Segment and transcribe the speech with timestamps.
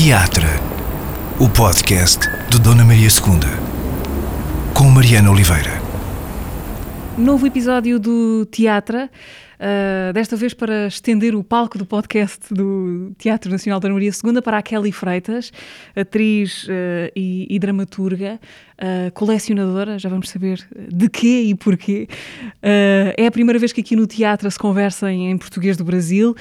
[0.00, 0.46] Teatro,
[1.40, 5.82] o podcast de Dona Maria II, com Mariana Oliveira.
[7.18, 9.08] Novo episódio do Teatro.
[9.58, 14.40] Uh, desta vez para estender o palco do podcast do Teatro Nacional da Maria II
[14.40, 15.52] para a Kelly Freitas,
[15.96, 18.38] atriz uh, e, e, dramaturga,
[18.80, 22.06] uh, colecionadora, já vamos saber de quê e porquê.
[22.62, 26.36] é a primeira vez que aqui no teatro se conversa em, em português do Brasil.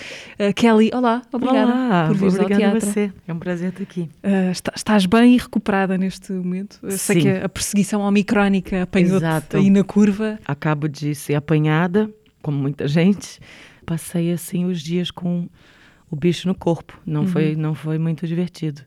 [0.55, 2.77] Kelly, olá, obrigada olá, por vir ao teatro.
[2.77, 4.09] a você, é um prazer estar aqui.
[4.51, 6.77] Está, estás bem e recuperada neste momento?
[6.83, 10.39] Eu sei que a perseguição omicrónica apanhou-te aí na curva.
[10.45, 12.09] Acabo de ser apanhada
[12.41, 13.39] como muita gente,
[13.85, 15.47] passei assim os dias com
[16.09, 16.99] o bicho no corpo.
[17.05, 17.27] Não, uhum.
[17.27, 18.81] foi, não foi muito divertido,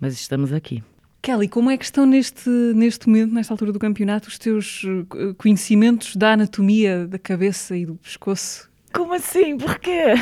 [0.00, 0.82] mas estamos aqui.
[1.22, 5.34] Kelly, como é que estão neste, neste momento, nesta altura do campeonato, os teus eh,
[5.36, 8.70] conhecimentos da anatomia da cabeça e do pescoço?
[8.92, 9.58] Como assim?
[9.58, 10.14] Porquê?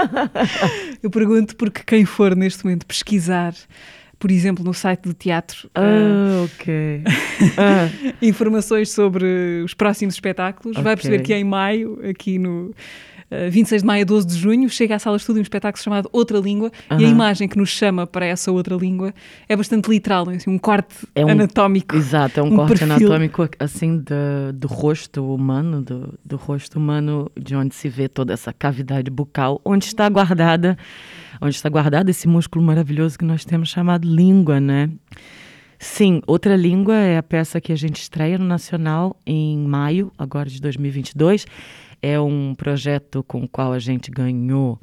[1.02, 3.54] Eu pergunto porque quem for neste momento pesquisar
[4.22, 5.68] por exemplo, no site do teatro.
[5.74, 7.02] Ah, uh, ok.
[7.58, 7.88] Ah.
[8.22, 10.76] informações sobre os próximos espetáculos.
[10.76, 10.84] Okay.
[10.84, 12.70] Vai perceber que é em maio, aqui no.
[13.28, 15.82] Uh, 26 de maio a 12 de junho, chega à sala de estudo um espetáculo
[15.82, 17.00] chamado Outra Língua uh -huh.
[17.00, 19.12] e a imagem que nos chama para essa outra língua
[19.48, 21.96] é bastante literal, é assim, um corte é um, anatómico.
[21.96, 23.08] Exato, é um, um corte perfil.
[23.08, 28.34] anatómico assim do, do rosto humano, do, do rosto humano, de onde se vê toda
[28.34, 30.76] essa cavidade bucal, onde está guardada
[31.42, 34.88] onde está guardado esse músculo maravilhoso que nós temos chamado língua, né?
[35.76, 40.48] Sim, Outra Língua é a peça que a gente estreia no Nacional em maio, agora
[40.48, 41.44] de 2022.
[42.00, 44.80] É um projeto com o qual a gente ganhou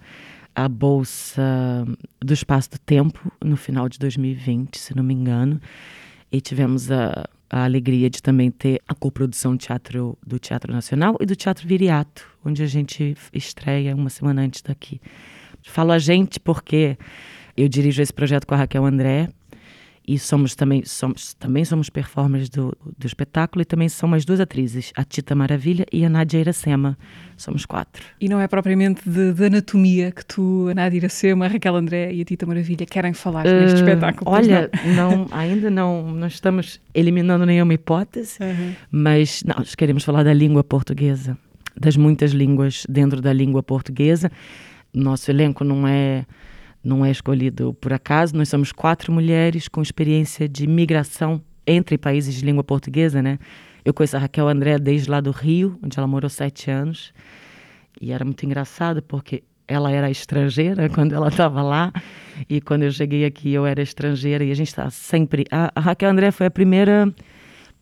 [0.53, 1.87] a Bolsa
[2.19, 5.61] do Espaço do Tempo no final de 2020, se não me engano.
[6.29, 11.15] E tivemos a, a alegria de também ter a coprodução do Teatro, do Teatro Nacional
[11.21, 14.99] e do Teatro Viriato, onde a gente estreia uma semana antes daqui.
[15.63, 16.97] Falo a gente porque
[17.55, 19.29] eu dirijo esse projeto com a Raquel André
[20.09, 24.39] e somos também somos também somos performers do, do espetáculo e também são as duas
[24.39, 26.97] atrizes, a Tita Maravilha e a Nádia Iracema.
[27.37, 28.03] Somos quatro.
[28.19, 32.11] E não é propriamente de, de anatomia que tu, a Nádia Iracema, a Raquel André
[32.11, 34.31] e a Tita Maravilha querem falar uh, neste espetáculo?
[34.31, 35.11] Olha, não?
[35.11, 35.27] não?
[35.31, 38.73] ainda não, não estamos eliminando nenhuma hipótese, uhum.
[38.91, 41.37] mas nós queremos falar da língua portuguesa,
[41.79, 44.31] das muitas línguas dentro da língua portuguesa
[44.93, 46.25] nosso elenco não é
[46.83, 48.35] não é escolhido por acaso.
[48.35, 53.37] Nós somos quatro mulheres com experiência de migração entre países de língua portuguesa, né?
[53.83, 57.13] Eu conheço a Raquel André desde lá do Rio, onde ela morou sete anos.
[58.01, 61.91] E era muito engraçado porque ela era estrangeira quando ela estava lá
[62.49, 65.45] e quando eu cheguei aqui eu era estrangeira e a gente está sempre.
[65.51, 67.13] A, a Raquel André foi a primeira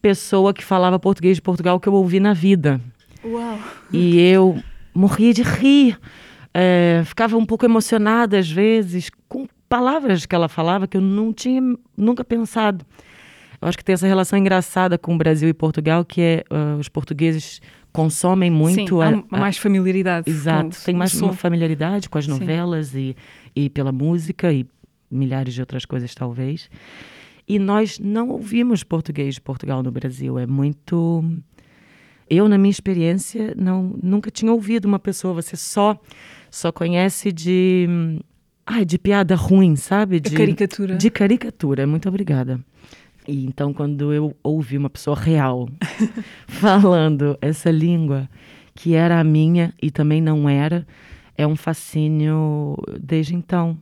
[0.02, 2.82] pessoa que falava português de Portugal que eu ouvi na vida.
[3.24, 3.60] Uau!
[3.92, 4.62] E eu
[4.94, 5.98] morria de rir
[6.60, 11.32] é, ficava um pouco emocionada às vezes com palavras que ela falava que eu não
[11.32, 11.62] tinha
[11.96, 12.84] nunca pensado.
[13.62, 16.80] Eu acho que tem essa relação engraçada com o Brasil e Portugal, que é uh,
[16.80, 17.62] os portugueses
[17.94, 18.98] consomem muito.
[18.98, 20.28] Sim, a, a, mais familiaridade.
[20.28, 23.16] Exato, tem mais uma familiaridade com as novelas e,
[23.56, 24.66] e pela música e
[25.12, 26.72] milhares de outras coisas, talvez.
[27.48, 30.40] E nós não ouvimos português de Portugal no Brasil.
[30.40, 31.24] É muito.
[32.30, 36.00] Eu, na minha experiência, não, nunca tinha ouvido uma pessoa, você só
[36.50, 37.88] só conhece de.
[38.66, 40.20] Ai, de piada ruim, sabe?
[40.20, 40.96] De caricatura.
[40.96, 42.60] De caricatura, muito obrigada.
[43.28, 45.70] E então, quando eu ouvi uma pessoa real
[46.48, 48.30] falando essa língua,
[48.74, 50.86] que era a minha e também não era,
[51.38, 53.78] é um fascínio desde então.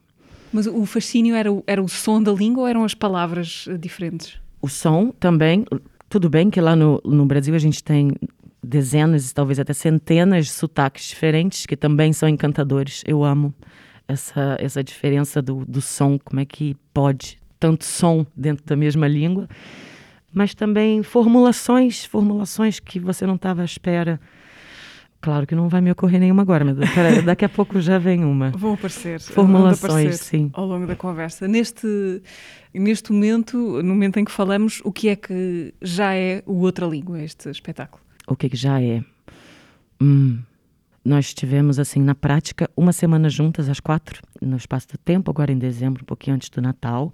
[0.51, 4.39] Mas o fascínio era o, era o som da língua ou eram as palavras diferentes?
[4.61, 5.65] O som também.
[6.15, 8.13] Tudo bem que lá no, no Brasil a gente tem
[8.63, 13.03] dezenas, talvez até centenas de sotaques diferentes que também são encantadores.
[13.05, 13.53] Eu amo
[14.07, 19.09] essa, essa diferença do, do som, como é que pode tanto som dentro da mesma
[19.09, 19.49] língua,
[20.31, 24.17] mas também formulações, formulações que você não estava à espera.
[25.25, 26.77] Claro que não vai me ocorrer nenhuma agora, mas
[27.25, 28.51] daqui a pouco já vem uma.
[28.51, 29.19] Vão aparecer.
[29.19, 30.51] Formulações, sim.
[30.53, 31.47] Ao longo da conversa.
[31.47, 32.21] Neste,
[32.71, 36.85] neste momento, no momento em que falamos, o que é que já é o Outra
[36.85, 38.03] Língua, este espetáculo?
[38.27, 39.03] o que já é.
[39.99, 40.37] Hum.
[41.03, 45.51] Nós tivemos, assim, na prática, uma semana juntas, às quatro, no espaço do tempo, agora
[45.51, 47.11] em dezembro, um pouquinho antes do Natal.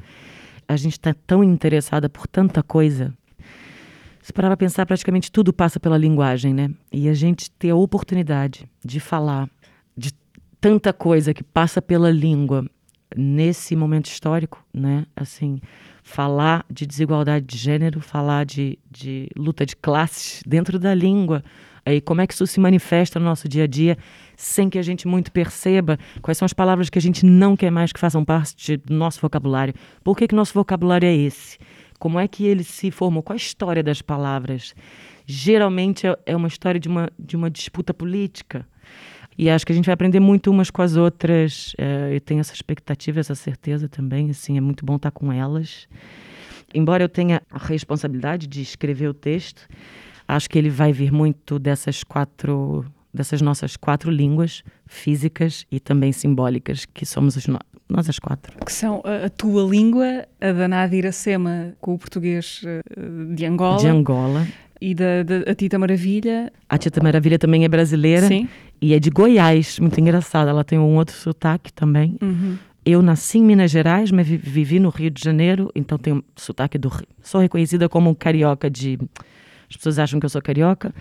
[0.67, 3.13] A gente está tão interessada por tanta coisa.
[4.21, 6.69] Se parar para pensar, praticamente tudo passa pela linguagem, né?
[6.91, 9.49] E a gente ter a oportunidade de falar
[9.97, 10.11] de
[10.59, 12.65] tanta coisa que passa pela língua
[13.15, 15.05] nesse momento histórico, né?
[15.15, 15.59] Assim,
[16.03, 21.43] falar de desigualdade de gênero, falar de, de luta de classes dentro da língua,
[21.85, 23.97] Aí como é que isso se manifesta no nosso dia a dia
[24.37, 27.71] sem que a gente muito perceba quais são as palavras que a gente não quer
[27.71, 29.73] mais que façam parte do nosso vocabulário.
[30.03, 31.57] Por que que nosso vocabulário é esse?
[32.01, 33.21] Como é que ele se formou?
[33.21, 34.73] Qual a história das palavras?
[35.23, 38.67] Geralmente é, é uma história de uma, de uma disputa política.
[39.37, 41.75] E acho que a gente vai aprender muito umas com as outras.
[41.77, 44.31] É, eu tenho essa expectativa, essa certeza também.
[44.31, 45.87] Assim, é muito bom estar com elas.
[46.73, 49.67] Embora eu tenha a responsabilidade de escrever o texto,
[50.27, 52.83] acho que ele vai vir muito dessas quatro,
[53.13, 57.45] dessas nossas quatro línguas físicas e também simbólicas, que somos os,
[57.91, 58.57] nós as quatro.
[58.65, 63.45] Que são a, a tua língua, a da Nádia Iracema com o português uh, de
[63.45, 63.79] Angola.
[63.79, 64.47] De Angola.
[64.79, 66.51] E da, da a Tita Maravilha.
[66.67, 68.27] A Tita Maravilha também é brasileira.
[68.27, 68.47] Sim.
[68.81, 70.49] E é de Goiás, muito engraçada.
[70.49, 72.17] Ela tem um outro sotaque também.
[72.21, 72.57] Uhum.
[72.83, 76.89] Eu nasci em Minas Gerais, mas vivi no Rio de Janeiro, então tenho sotaque do
[76.89, 77.07] Rio.
[77.21, 78.97] Sou reconhecida como carioca de.
[79.69, 80.91] As pessoas acham que eu sou carioca.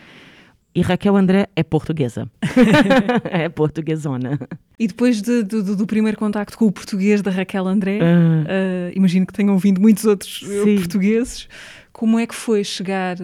[0.75, 2.31] E Raquel André é portuguesa.
[3.29, 4.39] é portuguesona.
[4.79, 8.93] E depois de, de, do primeiro contacto com o português da Raquel André, uh, uh,
[8.95, 10.77] imagino que tenham ouvido muitos outros uh, Sim.
[10.77, 11.49] portugueses.
[11.93, 13.17] Como é que foi chegar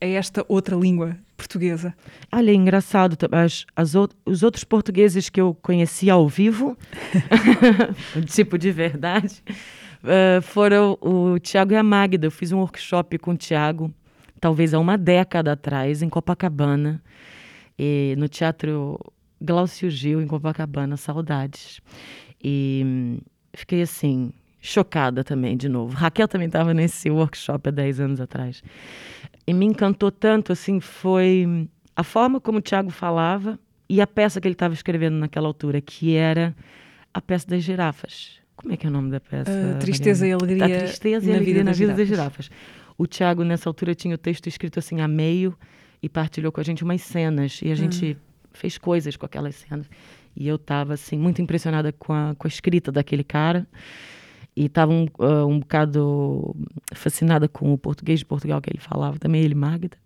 [0.00, 1.94] a esta outra língua portuguesa?
[2.32, 3.94] Olha, é engraçado, as, as,
[4.24, 6.76] os outros portugueses que eu conheci ao vivo,
[8.26, 9.42] tipo de verdade,
[10.02, 12.26] uh, foram o Tiago e a Magda.
[12.26, 13.92] Eu fiz um workshop com o Tiago,
[14.40, 17.02] talvez há uma década atrás, em Copacabana,
[17.78, 18.98] e no Teatro
[19.40, 21.80] Glaucio Gil, em Copacabana, saudades.
[22.42, 23.18] E hum,
[23.54, 25.94] fiquei assim, chocada também, de novo.
[25.94, 28.62] Raquel também estava nesse workshop há 10 anos atrás.
[29.46, 34.40] E me encantou tanto, assim, foi a forma como o Tiago falava e a peça
[34.40, 36.54] que ele estava escrevendo naquela altura, que era
[37.14, 38.40] a peça das girafas.
[38.56, 39.50] Como é que é o nome da peça?
[39.50, 40.42] Uh, tristeza Mariana?
[40.42, 40.76] e Alegria.
[40.76, 42.50] A Tristeza e na Alegria vida na Vida das girafas.
[42.98, 45.56] O Tiago, nessa altura, tinha o texto escrito assim a meio
[46.02, 47.60] e partilhou com a gente umas cenas.
[47.62, 48.16] E a gente uhum.
[48.52, 49.88] fez coisas com aquelas cenas.
[50.34, 53.66] E eu estava, assim, muito impressionada com a, com a escrita daquele cara
[54.56, 56.56] e estava um, uh, um bocado
[56.94, 59.98] fascinada com o português de Portugal que ele falava, também ele, Magda.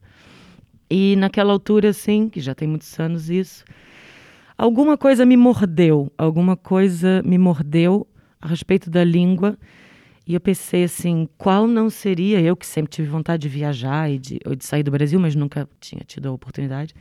[0.91, 3.65] E naquela altura, assim, que já tem muitos anos isso,
[4.59, 8.09] alguma coisa me mordeu, alguma coisa me mordeu
[8.41, 9.57] a respeito da língua.
[10.31, 14.17] E eu pensei assim, qual não seria, eu que sempre tive vontade de viajar e
[14.17, 16.95] de, ou de sair do Brasil, mas nunca tinha tido a oportunidade,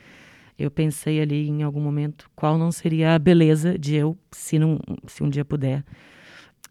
[0.58, 4.80] eu pensei ali em algum momento, qual não seria a beleza de eu, se, não,
[5.06, 5.86] se um dia puder,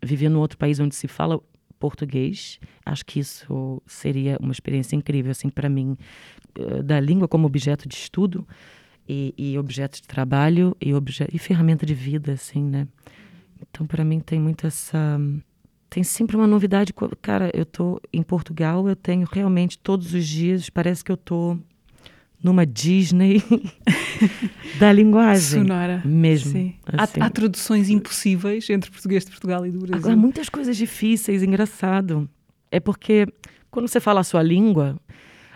[0.03, 1.41] viver num outro país onde se fala
[1.79, 5.97] português, acho que isso seria uma experiência incrível, assim, para mim,
[6.59, 8.45] eh, da língua como objeto de estudo
[9.09, 12.89] e, e objeto de trabalho e, objeto, e ferramenta de vida, assim, né?
[13.61, 15.21] Então, para mim, tem muito essa...
[15.91, 16.93] Tem sempre uma novidade.
[17.23, 21.57] Cara, eu tô em Portugal, eu tenho realmente todos os dias, parece que eu tô
[22.43, 23.43] numa Disney
[24.79, 25.63] da linguagem.
[25.63, 26.03] Sonora.
[26.05, 26.53] Mesmo.
[26.53, 26.75] Sim.
[26.87, 27.21] Assim.
[27.21, 29.99] Há, há, traduções impossíveis entre português de Portugal e do Brasil.
[29.99, 32.29] Agora, muitas coisas difíceis, engraçado.
[32.71, 33.27] É porque
[33.71, 35.01] quando você fala a sua língua,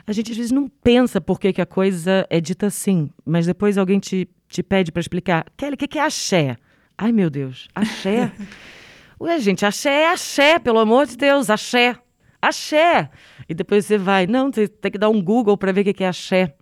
[0.06, 3.46] a gente às vezes não pensa por que, que a coisa é dita assim, mas
[3.46, 5.46] depois alguém te, te pede para explicar.
[5.56, 6.56] Kelly, o que, que é axé?
[6.96, 8.32] Ai, meu Deus, axé?
[9.22, 11.94] Ué, gente, axé é axé, pelo amor de Deus, axé.
[12.40, 13.08] Axé!
[13.48, 16.02] E depois você vai, não, você tem que dar um Google para ver o que
[16.02, 16.56] é axé.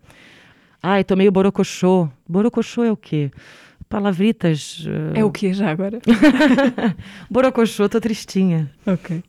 [0.83, 2.07] Ai, tomei o borocochô.
[2.29, 3.31] Borocochô é o quê?
[3.91, 4.87] Palavritas.
[4.87, 5.19] Uh...
[5.19, 5.99] É o que já agora?
[7.29, 8.71] borocochô, tô tristinha.
[8.87, 9.21] Ok.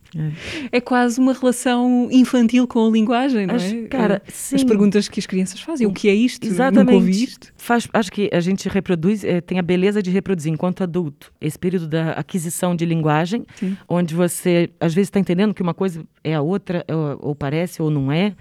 [0.70, 0.76] É.
[0.76, 0.80] é.
[0.80, 3.88] quase uma relação infantil com a linguagem, não é?
[3.88, 4.54] Cara, sim.
[4.54, 5.84] As perguntas que as crianças fazem.
[5.84, 6.46] O que é isto?
[6.46, 6.94] Exatamente.
[6.94, 7.52] Nunca ouvi isto.
[7.56, 11.32] Faz, acho que a gente reproduz, é, tem a beleza de reproduzir enquanto adulto.
[11.40, 13.76] Esse período da aquisição de linguagem, sim.
[13.88, 17.82] onde você às vezes está entendendo que uma coisa é a outra, ou, ou parece
[17.82, 18.36] ou não é.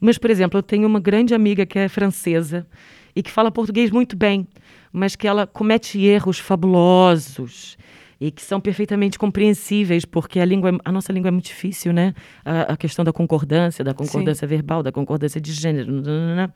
[0.00, 2.64] Mas, por exemplo, eu tenho uma grande amiga que é francesa
[3.14, 4.46] e que fala português muito bem,
[4.92, 7.76] mas que ela comete erros fabulosos
[8.20, 12.14] e que são perfeitamente compreensíveis, porque a língua, a nossa língua é muito difícil, né?
[12.44, 14.54] A, a questão da concordância, da concordância Sim.
[14.54, 16.04] verbal, da concordância de gênero.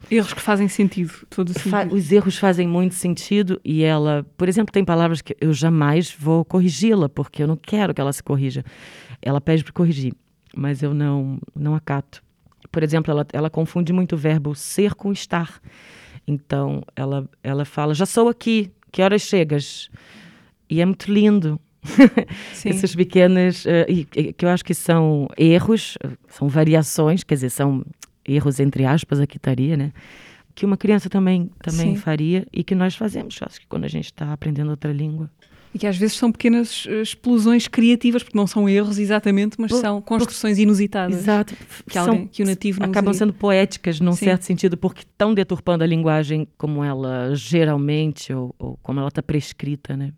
[0.09, 1.93] Erros que fazem sentido, todo sentido.
[1.93, 6.45] Os erros fazem muito sentido e ela, por exemplo, tem palavras que eu jamais vou
[6.45, 8.64] corrigi-la, porque eu não quero que ela se corrija.
[9.21, 10.12] Ela pede para corrigir,
[10.55, 12.23] mas eu não não acato.
[12.71, 15.61] Por exemplo, ela, ela confunde muito o verbo ser com estar.
[16.26, 19.88] Então, ela, ela fala, já sou aqui, que horas chegas?
[20.68, 21.61] E é muito lindo.
[22.64, 25.97] Essas pequenas, uh, que eu acho que são erros,
[26.28, 27.85] são variações, quer dizer, são
[28.26, 29.92] erros entre aspas, aqui estaria, né?
[30.54, 34.06] Que uma criança também, também faria e que nós fazemos, acho que quando a gente
[34.06, 35.30] está aprendendo outra língua.
[35.76, 39.71] E que às vezes são pequenas eh, explosões criativas, porque não são erros exatamente, mas
[39.73, 41.18] são construções inusitadas.
[41.18, 41.54] Exato.
[41.87, 43.26] Que, são, alguém, que o nativo não Acabam usaria.
[43.26, 44.25] sendo poéticas, num Sim.
[44.25, 49.23] certo sentido, porque estão deturpando a linguagem como ela geralmente, ou, ou como ela está
[49.23, 50.14] prescrita, né?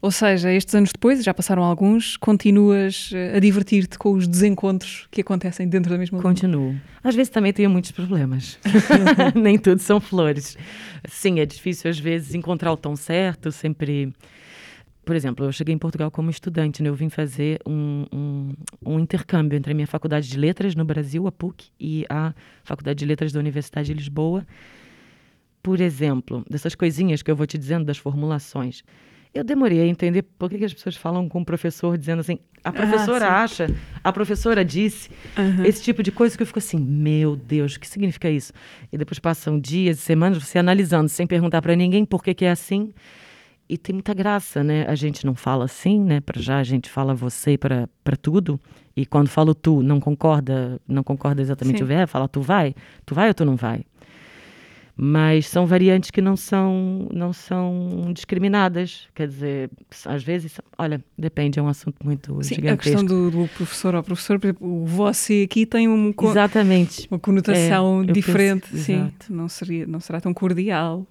[0.00, 5.06] Ou seja, estes anos depois, já passaram alguns, continuas eh, a divertir-te com os desencontros
[5.10, 6.74] que acontecem dentro da mesma Continuo.
[7.02, 8.58] Às vezes também tenho muitos problemas.
[9.36, 10.56] Nem tudo são flores.
[11.06, 14.10] Sim, é difícil às vezes encontrar o tom certo, sempre...
[15.04, 16.88] Por exemplo, eu cheguei em Portugal como estudante, né?
[16.88, 18.52] eu vim fazer um, um,
[18.84, 22.98] um, intercâmbio entre a minha faculdade de letras no Brasil, a PUC, e a faculdade
[22.98, 24.46] de letras da Universidade de Lisboa.
[25.62, 28.82] Por exemplo, dessas coisinhas que eu vou te dizendo, das formulações.
[29.34, 32.38] Eu demorei a entender por que, que as pessoas falam com o professor dizendo assim,
[32.62, 33.66] a ah, professora ah, acha,
[34.02, 35.64] a professora disse, uhum.
[35.64, 38.52] esse tipo de coisa que eu fico assim, meu Deus, o que significa isso?
[38.92, 42.50] E depois passam dias, semanas, você analisando, sem perguntar para ninguém por que, que é
[42.50, 42.94] assim.
[43.68, 44.84] E tem muita graça, né?
[44.86, 46.20] A gente não fala assim, né?
[46.20, 47.88] Para já a gente fala você para
[48.20, 48.60] tudo.
[48.96, 51.84] E quando falo tu, não concorda, não concorda exatamente Sim.
[51.84, 53.84] o verbo, fala tu vai, tu vai ou tu não vai
[54.96, 59.70] mas são variantes que não são não são discriminadas quer dizer
[60.06, 62.90] às vezes olha depende é um assunto muito Sim, gigantesco.
[62.90, 68.04] a questão do, do, professor ao professor o você aqui tem um exatamente uma conotação
[68.08, 69.32] é, diferente penso, sim exato.
[69.32, 71.04] não seria não será tão cordial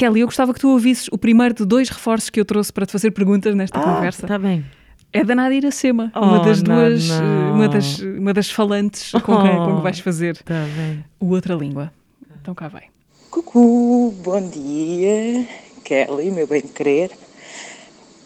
[0.00, 2.86] Kelly eu gostava que tu ouvisses o primeiro de dois reforços que eu trouxe para
[2.86, 4.64] te fazer perguntas nesta ah, conversa está bem
[5.12, 7.54] é da Iracema, oh, uma das duas, não.
[7.54, 11.04] Uma, das, uma das falantes com, quem, com que vais fazer tá bem.
[11.18, 11.92] o Outra Língua.
[12.40, 12.84] Então cá vai.
[13.28, 15.46] Cucu, bom dia,
[15.84, 17.10] Kelly, meu bem de querer.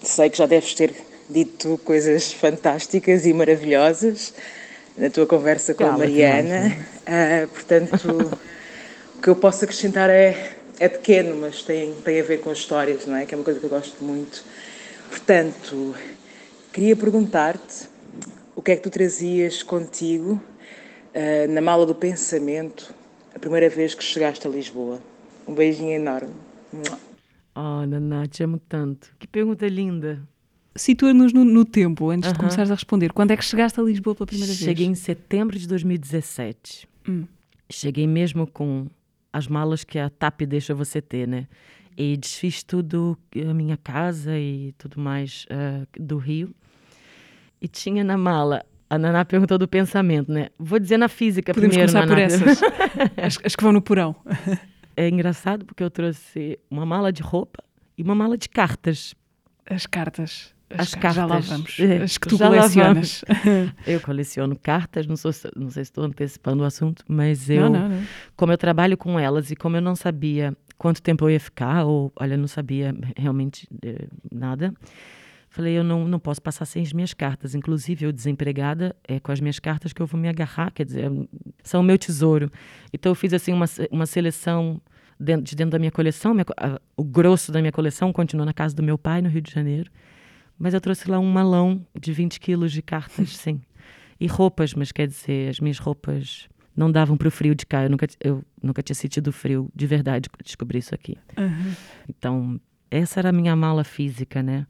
[0.03, 0.95] Sei que já deves ter
[1.29, 4.35] dito coisas fantásticas e maravilhosas
[4.97, 6.77] na tua conversa com Calma, a Mariana.
[7.01, 8.37] Uh, portanto,
[9.17, 12.59] o que eu posso acrescentar é, é pequeno, mas tem, tem a ver com as
[12.59, 13.27] histórias, não é?
[13.27, 14.45] Que é uma coisa que eu gosto muito.
[15.09, 15.95] Portanto,
[16.73, 17.89] queria perguntar-te
[18.55, 20.41] o que é que tu trazias contigo
[21.15, 22.95] uh, na mala do pensamento
[23.35, 25.01] a primeira vez que chegaste a Lisboa.
[25.47, 26.33] Um beijinho enorme.
[27.55, 29.15] Oh, Naná, te amo tanto.
[29.19, 30.21] Que pergunta linda.
[30.77, 32.35] Situa-nos no, no, tempo, antes uh -huh.
[32.35, 33.13] de começares a responder.
[33.13, 34.79] Quando é que chegaste a Lisboa pela primeira Cheguei vez?
[34.79, 36.89] Cheguei em setembro de 2017.
[37.09, 37.25] Hum.
[37.71, 38.87] Cheguei mesmo com
[39.35, 41.49] as malas que a TAP deixa você ter, né?
[41.97, 43.19] E desfiz tudo,
[43.51, 46.55] a minha casa e tudo mais uh, do Rio.
[47.61, 50.51] E tinha na mala a Naná perguntou do pensamento, né?
[50.57, 52.15] Vou dizer na física Podemos primeiro, começar Naná.
[52.15, 52.63] por essas.
[53.19, 54.15] as, as, que vão no porão.
[54.97, 57.65] É engraçado porque eu trouxe uma mala de roupa
[57.99, 59.17] e uma mala de cartas.
[59.69, 60.54] As cartas.
[60.75, 61.15] As, as cartas.
[61.15, 61.79] Já lá vamos.
[61.81, 63.25] É, as que tu colecionas.
[63.87, 67.81] eu coleciono cartas, não, sou, não sei se estou antecipando o assunto, mas eu, não,
[67.81, 68.03] não, não.
[68.37, 71.85] como eu trabalho com elas e como eu não sabia quanto tempo eu ia ficar,
[71.85, 74.75] ou olha, não sabia realmente eh, nada,
[75.55, 77.55] Falei, eu não, não posso passar sem as minhas cartas.
[77.55, 81.09] Inclusive, eu desempregada, é com as minhas cartas que eu vou me agarrar, quer dizer,
[81.63, 82.51] são o meu tesouro.
[82.93, 84.83] Então, eu fiz assim uma, uma seleção
[85.19, 86.35] dentro, de dentro da minha coleção.
[86.35, 89.41] Minha, a, o grosso da minha coleção continua na casa do meu pai, no Rio
[89.41, 89.89] de Janeiro.
[90.59, 93.61] Mas eu trouxe lá um malão de 20 quilos de cartas, sim.
[94.21, 97.85] E roupas, mas quer dizer, as minhas roupas não davam para o frio de cá.
[97.85, 101.17] Eu nunca, eu nunca tinha sentido frio de verdade, descobri isso aqui.
[101.37, 101.73] Uhum.
[102.09, 104.67] Então, essa era a minha mala física, né?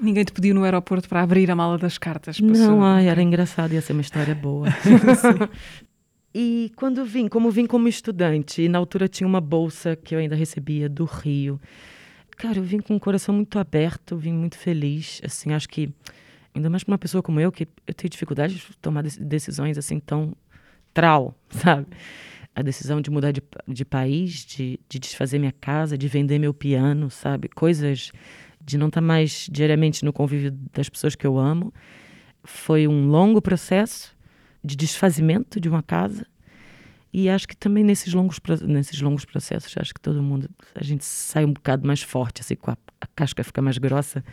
[0.00, 2.38] Ninguém te pediu no aeroporto para abrir a mala das cartas?
[2.38, 4.68] Não, ai, era engraçado, ia ser uma história boa.
[6.34, 10.18] e quando vim, como vim como estudante, e na altura tinha uma bolsa que eu
[10.18, 11.58] ainda recebia do Rio.
[12.36, 15.20] Cara, eu vim com o coração muito aberto, vim muito feliz.
[15.24, 15.90] Assim, acho que,
[16.54, 19.98] ainda mais para uma pessoa como eu, que eu tenho dificuldade de tomar decisões assim
[19.98, 20.34] tão
[20.92, 21.86] trau, sabe?
[22.56, 26.54] a decisão de mudar de, de país, de, de desfazer minha casa, de vender meu
[26.54, 27.48] piano, sabe?
[27.48, 28.10] Coisas
[28.64, 31.72] de não estar tá mais diariamente no convívio das pessoas que eu amo.
[32.42, 34.16] Foi um longo processo
[34.64, 36.26] de desfazimento de uma casa.
[37.12, 41.04] E acho que também nesses longos, nesses longos processos, acho que todo mundo, a gente
[41.04, 44.24] sai um bocado mais forte, assim, com a, a casca fica mais grossa.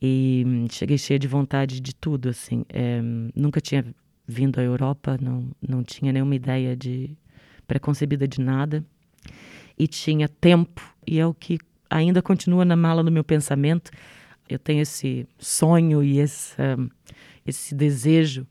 [0.00, 2.64] E hum, cheguei cheia de vontade de tudo, assim.
[2.68, 3.00] É,
[3.34, 3.84] nunca tinha
[4.26, 7.16] vindo à Europa, não, não tinha nenhuma ideia de
[7.66, 8.84] preconcebida de nada.
[9.78, 13.90] E tinha tempo, e é o que ainda continua na mala do meu pensamento.
[14.48, 16.54] Eu tenho esse sonho e esse,
[17.46, 18.46] esse desejo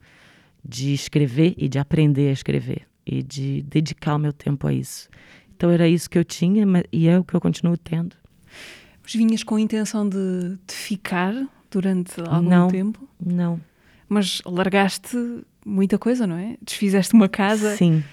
[0.64, 5.10] de escrever e de aprender a escrever e de dedicar o meu tempo a isso.
[5.56, 8.16] Então era isso que eu tinha e é o que eu continuo tendo.
[9.04, 11.34] Mas vinhas com a intenção de, de ficar
[11.70, 13.08] durante algum não, tempo?
[13.24, 13.60] Não.
[14.08, 15.18] Mas largaste
[15.66, 16.58] muita coisa, não é?
[16.62, 17.76] Desfizeste uma casa?
[17.76, 18.04] Sim.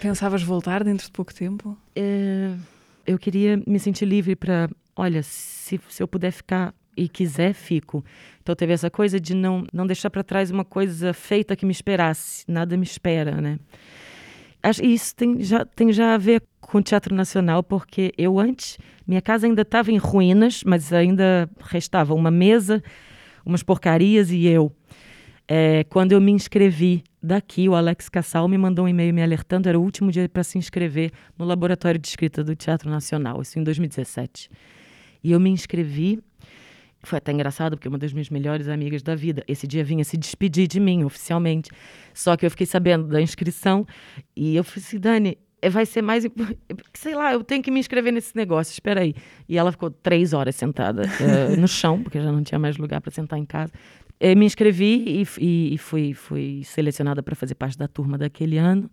[0.00, 1.76] Pensavas voltar dentro de pouco tempo?
[1.96, 2.54] É
[3.08, 8.04] eu queria me sentir livre para, olha, se, se eu puder ficar e quiser, fico.
[8.42, 11.72] Então teve essa coisa de não, não deixar para trás uma coisa feita que me
[11.72, 12.44] esperasse.
[12.46, 13.58] Nada me espera, né?
[14.82, 19.22] Isso tem já, tem já a ver com o Teatro Nacional, porque eu antes, minha
[19.22, 22.82] casa ainda estava em ruínas, mas ainda restava uma mesa,
[23.44, 24.72] umas porcarias e eu.
[25.46, 29.68] É, quando eu me inscrevi daqui, o Alex Cassal me mandou um e-mail me alertando,
[29.68, 33.58] era o último dia para se inscrever no Laboratório de Escrita do Teatro Nacional, isso
[33.58, 34.50] em 2017.
[35.24, 36.20] E eu me inscrevi
[37.02, 40.16] foi até engraçado, porque uma das minhas melhores amigas da vida, esse dia vinha se
[40.16, 41.70] despedir de mim oficialmente.
[42.12, 43.86] Só que eu fiquei sabendo da inscrição
[44.34, 46.24] e eu falei assim, Dani, eh, vai ser mais.
[46.94, 49.14] Sei lá, eu tenho que me inscrever nesse negócio, espera aí.
[49.48, 53.00] E ela ficou três horas sentada uh, no chão, porque já não tinha mais lugar
[53.00, 53.72] para sentar em casa.
[54.20, 58.58] Eu me inscrevi e, e, e fui, fui selecionada para fazer parte da turma daquele
[58.58, 58.90] ano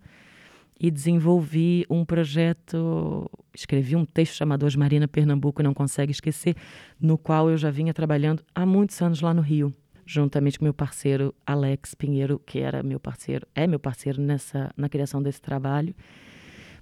[0.79, 6.55] e desenvolvi um projeto, escrevi um texto chamado Osmarina Pernambuco Não Consegue Esquecer,
[6.99, 9.73] no qual eu já vinha trabalhando há muitos anos lá no Rio,
[10.05, 14.89] juntamente com meu parceiro Alex Pinheiro, que era meu parceiro, é meu parceiro nessa na
[14.89, 15.95] criação desse trabalho.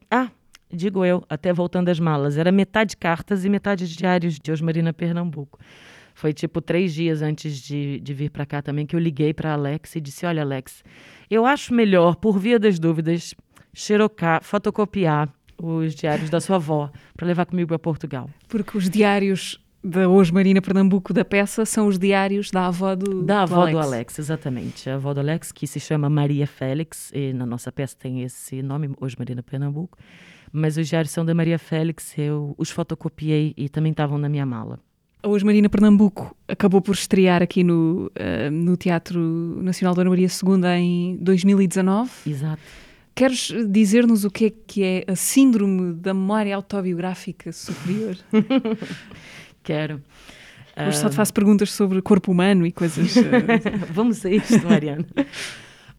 [0.10, 0.32] Ah,
[0.72, 5.60] digo eu, até voltando às malas, era metade cartas e metade diários de Osmarina Pernambuco.
[6.16, 9.54] Foi tipo três dias antes de, de vir para cá também que eu liguei para
[9.54, 10.84] Alex e disse: Olha, Alex,
[11.30, 13.34] eu acho melhor, por via das dúvidas,
[13.74, 15.30] xerocar, fotocopiar
[15.62, 18.30] os diários da sua avó para levar comigo para Portugal.
[18.48, 23.22] Porque os diários da Hoje Marina Pernambuco da peça são os diários da avó do
[23.24, 23.74] Da avó do Alex.
[23.74, 24.90] do Alex, exatamente.
[24.90, 28.62] A avó do Alex, que se chama Maria Félix, e na nossa peça tem esse
[28.62, 29.98] nome, Hoje Marina Pernambuco.
[30.52, 34.46] Mas os diários são da Maria Félix, eu os fotocopiei e também estavam na minha
[34.46, 34.80] mala.
[35.22, 39.20] A Hoje Marina Pernambuco acabou por estrear aqui no, uh, no Teatro
[39.62, 42.12] Nacional Dona Maria II em 2019.
[42.28, 42.62] Exato.
[43.16, 48.18] Queres dizer-nos o que é que é a síndrome da memória autobiográfica superior?
[49.62, 50.02] Quero.
[50.76, 53.14] Hoje só te faço perguntas sobre corpo humano e coisas.
[53.94, 55.06] Vamos a isto, Mariana.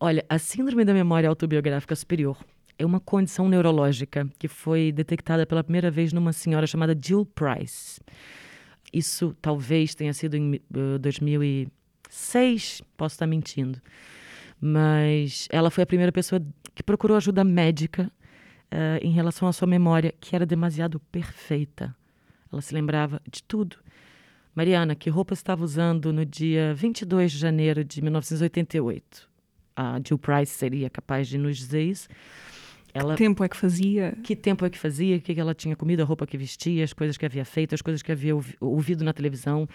[0.00, 2.37] Olha, a síndrome da memória autobiográfica superior
[2.76, 8.00] é uma condição neurológica que foi detectada pela primeira vez numa senhora chamada Jill Price.
[8.92, 13.80] Isso talvez tenha sido em uh, 2006, posso estar mentindo.
[14.66, 16.41] Mas ela foi a primeira pessoa
[16.75, 18.10] que procurou ajuda médica
[18.73, 21.95] uh, em relação à sua memória, que era demasiado perfeita.
[22.50, 23.76] Ela se lembrava de tudo.
[24.54, 29.28] Mariana, que roupa estava usando no dia 22 de janeiro de 1988?
[29.76, 32.08] A Jill Price seria capaz de nos dizer isso.
[32.95, 34.17] Ela, que tempo é que fazia?
[34.23, 36.95] Que tempo é que fazia, o que ela tinha comido, a roupa que vestia, as
[36.95, 39.69] coisas que havia feito, as coisas que havia ouvido na televisão.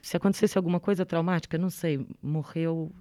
[0.00, 2.92] Se acontecesse alguma coisa traumática, não sei, morreu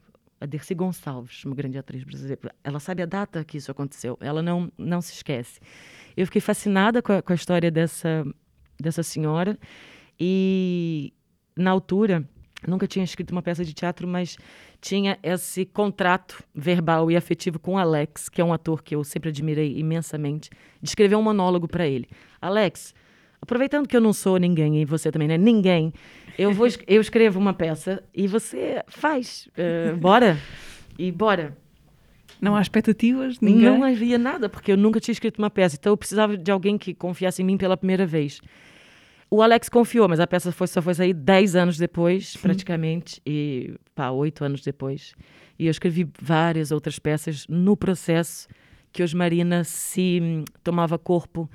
[0.46, 2.56] a Dercy Gonçalves, uma grande atriz brasileira.
[2.64, 5.60] Ela sabe a data que isso aconteceu, ela não, não se esquece.
[6.16, 8.26] Eu fiquei fascinada com a, com a história dessa,
[8.80, 9.58] dessa senhora
[10.20, 11.14] e,
[11.56, 12.28] na altura,
[12.66, 14.38] nunca tinha escrito uma peça de teatro, mas
[14.80, 19.30] tinha esse contrato verbal e afetivo com Alex, que é um ator que eu sempre
[19.30, 20.50] admirei imensamente,
[20.82, 22.08] de escrever um monólogo para ele.
[22.40, 22.94] Alex,
[23.42, 25.92] aproveitando que eu não sou ninguém e você também não é ninguém,
[26.38, 29.48] eu vou eu escrevo uma peça e você faz.
[29.58, 30.38] Uh, bora.
[30.98, 31.58] E bora.
[32.42, 33.40] Não há expectativas?
[33.40, 33.64] Ninguém?
[33.64, 35.78] Não havia nada, porque eu nunca tinha escrito uma peça.
[35.80, 38.42] Então eu precisava de alguém que confiasse em mim pela primeira vez.
[39.30, 42.40] O Alex confiou, mas a peça foi, só foi sair 10 anos depois, Sim.
[42.40, 45.16] praticamente, e pá, 8 anos depois.
[45.58, 48.48] E eu escrevi várias outras peças no processo
[48.92, 51.50] que hoje Marina se hum, tomava corpo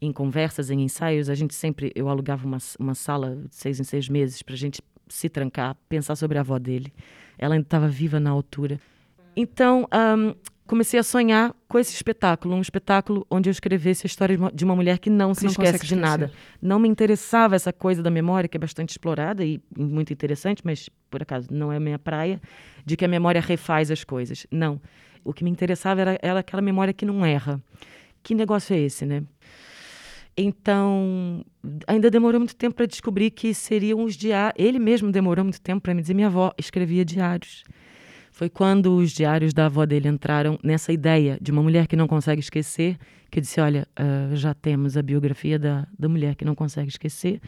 [0.00, 3.84] em conversas, em ensaios, a gente sempre, eu alugava uma, uma sala de seis em
[3.84, 6.92] seis meses para a gente se trancar, pensar sobre a avó dele.
[7.38, 8.80] Ela ainda estava viva na altura.
[9.34, 10.34] Então, um,
[10.66, 14.76] comecei a sonhar com esse espetáculo, um espetáculo onde eu escrevesse a história de uma
[14.76, 16.30] mulher que não que se não esquece de nada.
[16.60, 20.88] Não me interessava essa coisa da memória, que é bastante explorada e muito interessante, mas
[21.10, 22.40] por acaso não é a minha praia,
[22.84, 24.46] de que a memória refaz as coisas.
[24.50, 24.80] Não.
[25.24, 27.60] O que me interessava era, era aquela memória que não erra.
[28.22, 29.22] Que negócio é esse, né?
[30.40, 31.44] Então,
[31.84, 34.54] ainda demorou muito tempo para descobrir que seriam os diários.
[34.56, 37.64] Ele mesmo demorou muito tempo para me dizer: minha avó escrevia diários.
[38.30, 42.06] Foi quando os diários da avó dele entraram nessa ideia de uma mulher que não
[42.06, 42.96] consegue esquecer,
[43.28, 46.88] que eu disse: Olha, uh, já temos a biografia da, da mulher que não consegue
[46.88, 47.40] esquecer.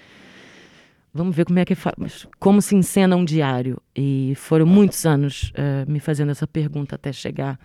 [1.14, 3.80] Vamos ver como é que faz, como se encena um diário.
[3.94, 7.56] E foram muitos anos uh, me fazendo essa pergunta até chegar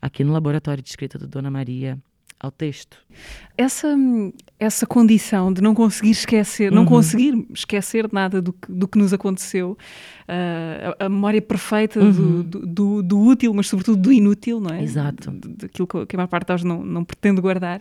[0.00, 1.96] aqui no laboratório de escrita do Dona Maria
[2.42, 2.98] ao texto.
[3.56, 3.96] Essa,
[4.58, 6.76] essa condição de não conseguir esquecer, uhum.
[6.76, 9.78] não conseguir esquecer nada do que, do que nos aconteceu,
[10.28, 12.42] uh, a, a, memória perfeita uhum.
[12.42, 14.82] do, do, do, útil, mas sobretudo do inútil, não é?
[14.82, 15.30] Exato.
[15.30, 17.80] Daquilo que a maior parte de nós não, não pretende guardar.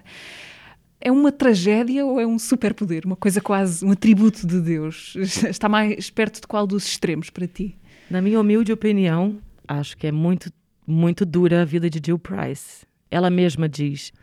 [1.03, 3.03] É uma tragédia ou é um superpoder?
[3.07, 5.15] Uma coisa quase, um atributo de Deus?
[5.49, 7.75] Está mais perto de qual dos extremos para ti?
[8.11, 10.53] Na minha humilde opinião, acho que é muito,
[10.85, 12.85] muito dura a vida de Jill Price.
[13.09, 14.13] Ela mesma diz: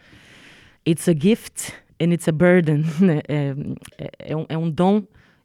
[0.89, 2.85] It's a gift and it's a burden.
[3.01, 3.21] Né?
[3.29, 3.55] É,
[3.99, 5.05] é, é, um, é um dom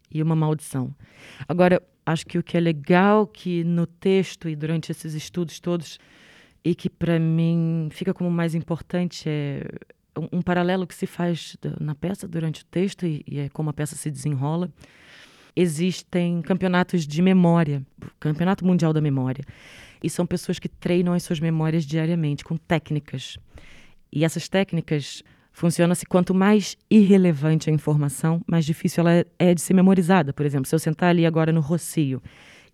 [0.09, 0.95] e uma maldição.
[1.47, 5.99] Agora, acho que o que é legal que no texto e durante esses estudos todos
[6.63, 9.65] e que para mim fica como mais importante é
[10.17, 13.69] um, um, paralelo que se faz na peça durante o texto e, e é como
[13.69, 14.71] a peça se desenrola.
[15.55, 17.85] Existem campeonatos de memória,
[18.19, 19.43] campeonato mundial da memória,
[20.01, 23.37] e são pessoas que treinam as suas memórias diariamente com técnicas.
[24.11, 29.61] E essas técnicas funcionam-se quanto mais irrelevante a informação, mais difícil ela é, é de
[29.61, 30.33] ser memorizada.
[30.33, 32.21] Por exemplo, se eu sentar ali agora no Rocio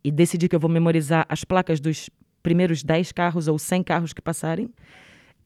[0.03, 2.09] e decidir que eu vou memorizar as placas dos
[2.41, 4.69] primeiros 10 carros ou 100 carros que passarem,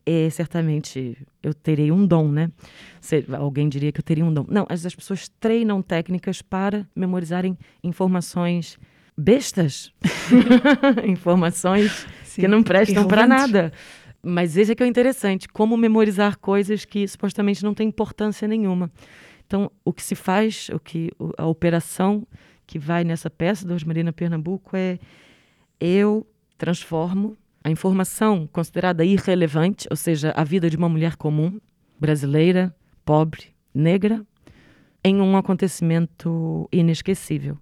[0.05, 2.51] é, certamente eu terei um dom, né?
[3.01, 4.45] Se, alguém diria que eu teria um dom.
[4.47, 8.77] Não, as, as pessoas treinam técnicas para memorizarem informações
[9.17, 9.91] bestas,
[11.07, 13.71] informações Sim, que não prestam para nada.
[14.23, 18.47] Mas esse é que é o interessante, como memorizar coisas que supostamente não têm importância
[18.47, 18.89] nenhuma.
[19.45, 22.25] Então, o que se faz, o que a operação
[22.65, 24.97] que vai nessa peça da Osmarina Pernambuco é
[25.79, 26.25] eu
[26.57, 31.59] transformo a informação considerada irrelevante, ou seja, a vida de uma mulher comum,
[31.99, 32.73] brasileira,
[33.05, 34.25] pobre, negra,
[35.03, 37.57] em um acontecimento inesquecível.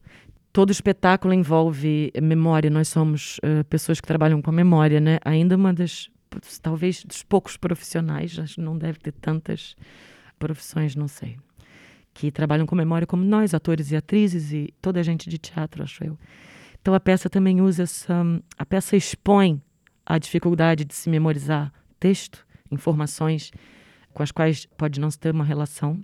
[0.54, 5.18] Todo espetáculo envolve memória, nós somos uh, pessoas que trabalham com memória, né?
[5.24, 6.10] Ainda uma das,
[6.62, 9.76] talvez, dos poucos profissionais, acho que não deve ter tantas
[10.40, 11.38] profissões, não sei,
[12.14, 15.84] que trabalham com memória como nós, atores e atrizes e toda a gente de teatro,
[15.84, 16.18] acho eu.
[16.82, 18.24] Então a peça também usa essa.
[18.58, 19.62] A peça expõe
[20.06, 23.52] a dificuldade de se memorizar texto, informações
[24.14, 26.04] com as quais pode não se ter uma relação.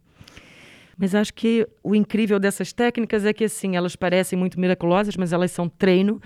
[0.98, 5.32] Mas acho que o incrível dessas técnicas é que, assim, elas parecem muito miraculosas, mas
[5.32, 6.20] elas são treino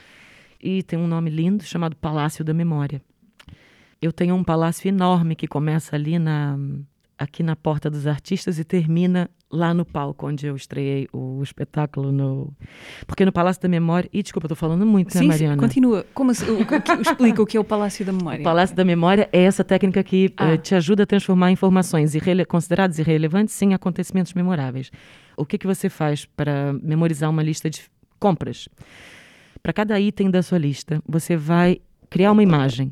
[0.62, 3.02] e tem um nome lindo chamado Palácio da Memória.
[4.02, 6.58] Eu tenho um palácio enorme que começa ali na
[7.22, 12.12] aqui na Porta dos Artistas e termina lá no palco onde eu estreiei o espetáculo
[12.12, 12.52] no
[13.06, 15.54] porque no Palácio da Memória e desculpa estou falando muito sim, né Mariana?
[15.54, 16.06] sim, continua.
[16.16, 16.62] Como se, o, o,
[17.02, 18.40] explica o que é o Palácio da Memória?
[18.40, 20.54] O Palácio da Memória é essa técnica que ah.
[20.54, 24.90] uh, te ajuda a transformar informações irrele consideradas irrelevantes em acontecimentos memoráveis.
[25.38, 27.84] O que que você faz para memorizar uma lista de
[28.20, 28.68] compras?
[29.62, 32.92] Para cada item da sua lista você vai criar uma imagem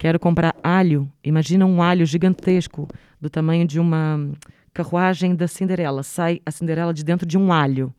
[0.00, 2.88] quero comprar alho imagina um alho gigantesco
[3.20, 4.30] do tamanho de uma
[4.72, 6.02] carruagem da Cinderela.
[6.02, 7.94] Sai a Cinderela de dentro de um alho,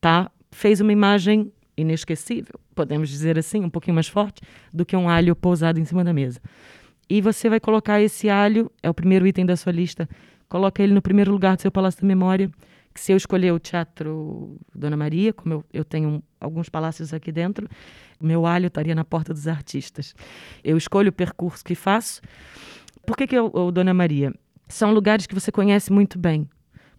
[0.00, 0.28] tá?
[0.50, 5.36] Fez uma imagem inesquecível, podemos dizer assim, um pouquinho mais forte do que um alho
[5.36, 6.40] pousado em cima da mesa.
[7.08, 10.08] E você vai colocar esse alho, é o primeiro item da sua lista,
[10.48, 12.50] coloca ele no primeiro lugar do seu palácio da memória,
[12.94, 17.68] se eu escolher o Teatro Dona Maria, como eu, eu tenho alguns palácios aqui dentro,
[18.20, 20.14] meu alho estaria na porta dos artistas.
[20.62, 22.20] Eu escolho o percurso que faço.
[23.06, 24.32] Por que, que eu, Dona Maria?
[24.68, 26.48] São lugares que você conhece muito bem.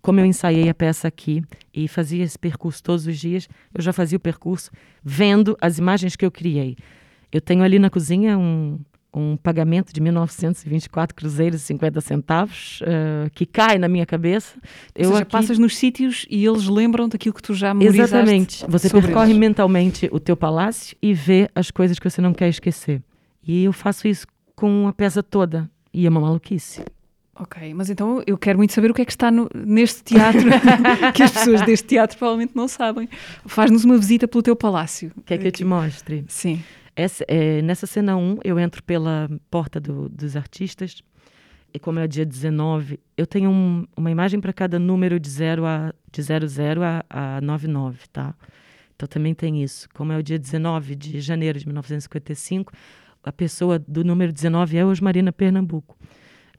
[0.02, 3.92] Como eu ensaiei a peça aqui e fazia esse percurso todos os dias, eu já
[3.92, 4.70] fazia o percurso
[5.04, 6.78] vendo as imagens que eu criei.
[7.32, 8.80] Eu tenho ali na cozinha um,
[9.16, 14.58] um pagamento de 1924 cruzeiros e 50 centavos uh, que cai na minha cabeça.
[14.94, 15.32] Eu Ou seja, aqui...
[15.32, 18.16] passas nos sítios e eles lembram daquilo que tu já memorizaste.
[18.16, 18.66] Exatamente.
[18.68, 19.38] Você percorre eles.
[19.38, 23.02] mentalmente o teu palácio e vê as coisas que você não quer esquecer.
[23.48, 25.70] E eu faço isso com a peça toda.
[25.94, 26.84] E é uma maluquice.
[27.38, 30.42] Ok, mas então eu quero muito saber o que é que está no, neste teatro,
[31.14, 33.10] que as pessoas deste teatro provavelmente não sabem.
[33.46, 35.12] Faz-nos uma visita pelo teu palácio.
[35.26, 36.24] Quer que eu te mostre?
[36.30, 36.62] Sim.
[36.96, 41.02] Essa, é, nessa cena 1, eu entro pela porta do, dos artistas,
[41.74, 45.66] e como é dia 19, eu tenho um, uma imagem para cada número de 0
[45.66, 48.34] a, de 00 a, a 99, tá?
[48.96, 49.90] Então também tem isso.
[49.94, 52.72] Como é o dia 19 de janeiro de 1955,
[53.24, 55.98] a pessoa do número 19 é Osmarina Pernambuco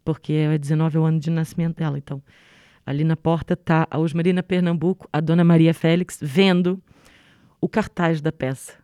[0.07, 1.99] porque é 19 é o ano de nascimento dela.
[1.99, 2.22] Então,
[2.87, 6.81] ali na porta está a Osmarina Pernambuco, a Dona Maria Félix, vendo
[7.61, 8.75] o cartaz da peça,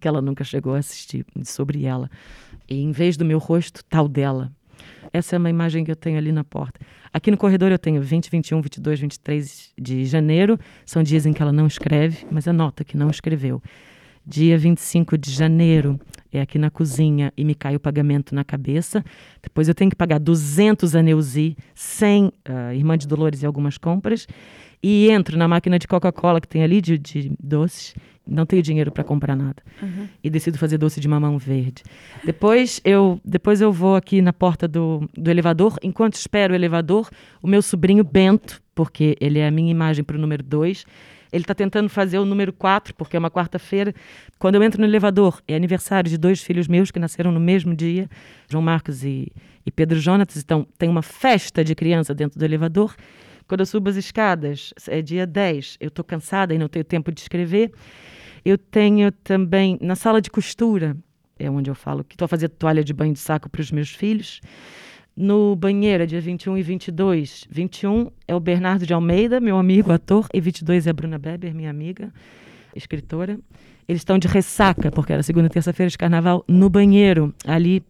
[0.00, 2.10] que ela nunca chegou a assistir, sobre ela.
[2.68, 4.50] E em vez do meu rosto, tal dela.
[5.12, 6.80] Essa é uma imagem que eu tenho ali na porta.
[7.12, 10.58] Aqui no corredor eu tenho 20, 21, 22, 23 de janeiro.
[10.86, 13.62] São dias em que ela não escreve, mas anota que não escreveu.
[14.24, 15.98] Dia 25 de janeiro
[16.32, 19.04] é aqui na cozinha e me cai o pagamento na cabeça.
[19.42, 22.32] Depois eu tenho que pagar 200 a Neuzi, 100 uh,
[22.72, 24.26] Irmã de Dolores e algumas compras.
[24.82, 27.94] E entro na máquina de Coca-Cola que tem ali de, de doces,
[28.30, 29.62] não tenho dinheiro para comprar nada.
[29.82, 30.08] Uhum.
[30.22, 31.82] E decido fazer doce de mamão verde.
[32.24, 35.76] Depois eu, depois eu vou aqui na porta do, do elevador.
[35.82, 37.10] Enquanto espero o elevador,
[37.42, 40.86] o meu sobrinho Bento, porque ele é a minha imagem para o número 2,
[41.32, 43.94] ele está tentando fazer o número 4, porque é uma quarta-feira.
[44.38, 47.74] Quando eu entro no elevador, é aniversário de dois filhos meus que nasceram no mesmo
[47.74, 48.08] dia,
[48.48, 49.30] João Marcos e,
[49.64, 50.38] e Pedro Jonatas.
[50.38, 52.94] Então, tem uma festa de criança dentro do elevador.
[53.50, 57.10] Quando eu subo as escadas, é dia 10, eu estou cansada e não tenho tempo
[57.10, 57.72] de escrever.
[58.44, 60.96] Eu tenho também, na sala de costura,
[61.36, 63.72] é onde eu falo que estou a fazer toalha de banho de saco para os
[63.72, 64.40] meus filhos.
[65.16, 67.48] No banheiro, dia 21 e 22.
[67.50, 71.52] 21 é o Bernardo de Almeida, meu amigo ator, e 22 é a Bruna Beber,
[71.52, 72.14] minha amiga,
[72.76, 73.36] escritora.
[73.90, 77.82] Eles estão de ressaca, porque era segunda e terça-feira de carnaval, no banheiro, ali.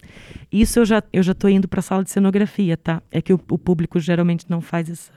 [0.51, 3.03] Isso eu já eu já estou indo para a sala de cenografia, tá?
[3.11, 5.11] É que o, o, público geralmente não faz esse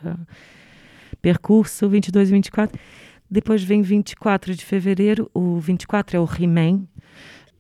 [1.22, 2.80] percurso, 22 e 24.
[3.32, 6.84] Depois vem 24 de fevereiro, o 24 é o He-Man,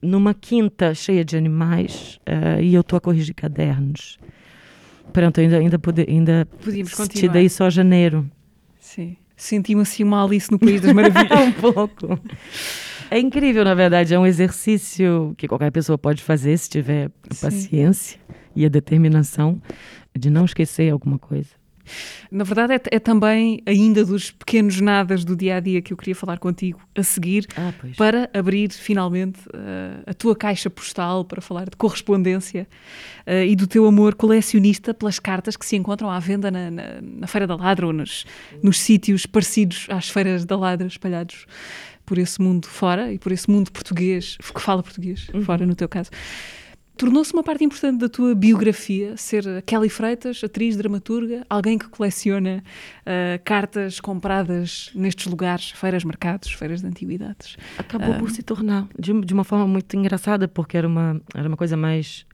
[0.02, 4.20] numa quinta cheia de animais, uh, e eu estou a corrigir cadernos.
[5.14, 7.32] Pronto, ainda, ainda, pode, ainda Podíamos continuar.
[7.32, 8.30] dei só janeiro.
[8.82, 9.16] Sim.
[9.38, 11.40] Senti-me assim uma Alice no País das Maravilhas.
[11.40, 12.20] um pouco.
[13.10, 14.13] É incrível, na verdade.
[14.13, 18.20] É um exercício que qualquer pessoa pode fazer se tiver a paciência
[18.56, 19.62] e a determinação
[20.18, 21.50] de não esquecer alguma coisa.
[22.32, 25.98] Na verdade, é, é, também ainda dos pequenos nadas do dia a dia que eu
[25.98, 31.42] queria falar contigo a seguir, ah, para abrir finalmente uh, a tua caixa postal para
[31.42, 32.68] falar de correspondência
[33.28, 36.84] uh, e do teu amor colecionista pelas cartas que se encontram à venda na, na,
[37.02, 38.26] na Feira da Ladra ou nos,
[38.62, 41.46] nos sítios parecidos às feiras da Ladra espalhados
[42.06, 45.44] por esse mundo fora e por esse mundo português, que fala português, uhum.
[45.44, 46.10] fora no teu caso.
[46.96, 52.63] Tornou-se uma parte importante da tua biografia ser Kelly Freitas, atriz, dramaturga, alguém que coleciona
[53.00, 57.58] uh, cartas compradas nestes lugares, feiras, mercados, feiras de antiguidades.
[57.80, 61.48] Acabou uh, por se tornar, de, de, uma forma muito engraçada, porque era uma, era
[61.48, 62.28] uma coisa mais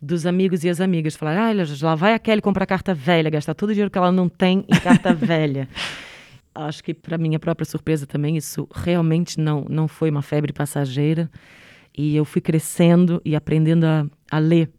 [0.00, 1.14] dos amigos e as amigas.
[1.14, 4.10] Falar, ah, lá vai a Kelly comprar carta velha, gastar todo o dinheiro que ela
[4.10, 5.68] não tem em carta velha.
[6.54, 11.30] Acho que, para minha própria surpresa também, isso realmente não, não foi uma febre passageira.
[11.96, 14.70] E eu fui crescendo e aprendendo a, a ler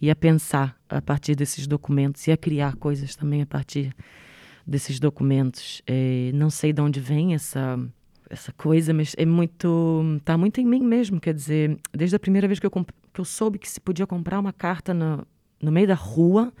[0.00, 3.94] e a pensar a partir desses documentos e a criar coisas também a partir
[4.66, 5.82] desses documentos.
[5.86, 7.78] É, não sei de onde vem essa
[8.28, 12.48] essa coisa, mas é muito tá muito em mim mesmo, quer dizer, desde a primeira
[12.48, 15.26] vez que eu, que eu soube que se podia comprar uma carta no,
[15.62, 16.52] no meio da rua,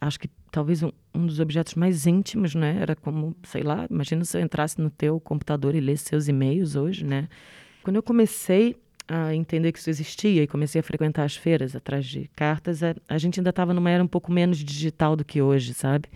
[0.00, 2.76] acho que talvez um, um dos objetos mais íntimos, né?
[2.80, 6.76] Era como, sei lá, imagina se eu entrasse no teu computador e lesse seus e-mails
[6.76, 7.28] hoje, né?
[7.82, 8.76] Quando eu comecei
[9.08, 12.94] a entender que isso existia e comecei a frequentar as feiras atrás de cartas, a,
[13.08, 16.08] a gente ainda estava numa era um pouco menos digital do que hoje, sabe?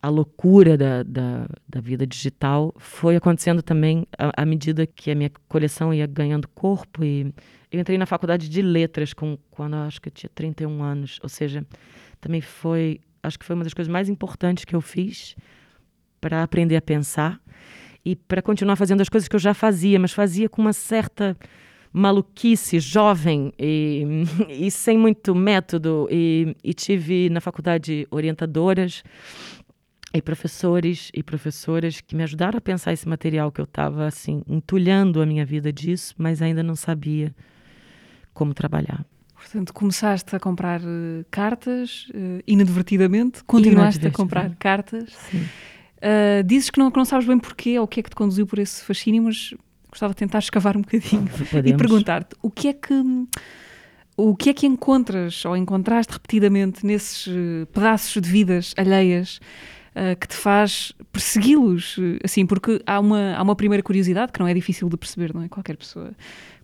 [0.00, 5.30] A loucura da, da, da vida digital foi acontecendo também à, medida que a minha
[5.48, 7.32] coleção ia ganhando corpo e
[7.72, 11.28] eu entrei na faculdade de letras com, quando acho que eu tinha 31 anos, ou
[11.30, 11.66] seja,
[12.20, 15.34] também foi, acho que foi uma das coisas mais importantes que eu fiz
[16.20, 17.40] para aprender a pensar
[18.04, 21.36] e para continuar fazendo as coisas que eu já fazia, mas fazia com uma certa
[21.92, 26.06] maluquice, jovem e, e sem muito método.
[26.10, 29.02] E, e tive na faculdade orientadoras
[30.12, 34.42] e professores e professoras que me ajudaram a pensar esse material que eu estava assim
[34.46, 37.34] entulhando a minha vida disso, mas ainda não sabia
[38.32, 39.04] como trabalhar.
[39.44, 45.12] Portanto, começaste a comprar uh, cartas uh, inadvertidamente, continuaste a comprar cartas.
[45.34, 48.16] Uh, dizes que não, que não sabes bem porquê ou o que é que te
[48.16, 49.52] conduziu por esse fascínio, mas
[49.90, 51.28] gostava de tentar escavar um bocadinho
[51.62, 52.94] e perguntar-te o que é que
[54.16, 59.40] o que é que encontras ou encontraste repetidamente nesses eh, pedaços de vidas alheias
[60.20, 61.96] que te faz persegui-los?
[62.22, 65.42] Assim, porque há uma, há uma primeira curiosidade que não é difícil de perceber, não
[65.42, 65.48] é?
[65.48, 66.12] Qualquer pessoa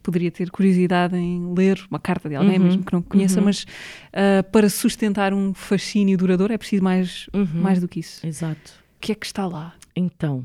[0.03, 3.47] poderia ter curiosidade em ler uma carta de alguém, uhum, mesmo que não conheça, uhum.
[3.47, 8.27] mas uh, para sustentar um fascínio duradouro é preciso mais, uhum, mais do que isso.
[8.27, 8.73] Exato.
[8.97, 9.75] O que é que está lá?
[9.95, 10.45] Então,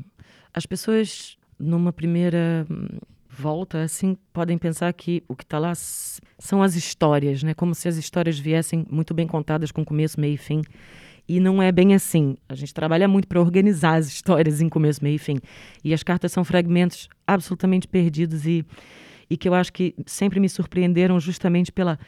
[0.52, 6.62] as pessoas numa primeira hum, volta, assim, podem pensar que o que está lá são
[6.62, 7.54] as histórias, né?
[7.54, 10.62] Como se as histórias viessem muito bem contadas com começo, meio e fim.
[11.28, 12.36] E não é bem assim.
[12.48, 15.38] A gente trabalha muito para organizar as histórias em começo, meio e fim.
[15.84, 18.64] E as cartas são fragmentos absolutamente perdidos e,
[19.28, 21.98] e que eu acho que sempre me surpreenderam justamente pela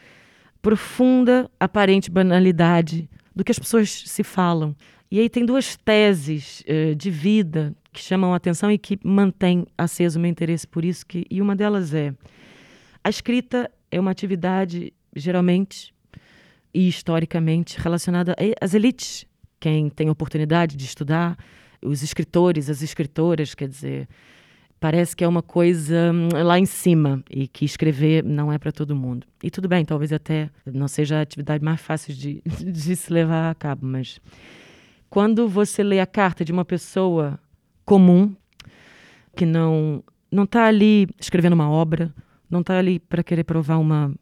[0.61, 4.75] profunda aparente banalidade do que as pessoas se falam.
[5.11, 9.67] E aí tem duas teses uh, de vida que chamam a atenção e que mantêm
[9.77, 11.07] aceso o meu interesse por isso.
[11.07, 12.13] Que, e uma delas é:
[13.03, 15.95] a escrita é uma atividade geralmente
[16.75, 19.27] e historicamente relacionada às elites.
[19.59, 21.37] Quem tem oportunidade de estudar,
[21.83, 24.09] os escritores, as escritoras, quer dizer,
[24.81, 28.73] parece que é uma coisa hum, lá em cima e que escrever não é para
[28.73, 29.27] todo mundo.
[29.43, 33.51] E tudo bem, talvez até não seja a atividade mais fácil de, de se levar
[33.51, 34.21] a cabo, mas
[35.11, 37.39] quando você lê a carta de uma pessoa
[37.85, 38.35] comum
[39.35, 42.13] que não não está ali escrevendo uma obra,
[42.51, 44.13] não está ali para querer provar uma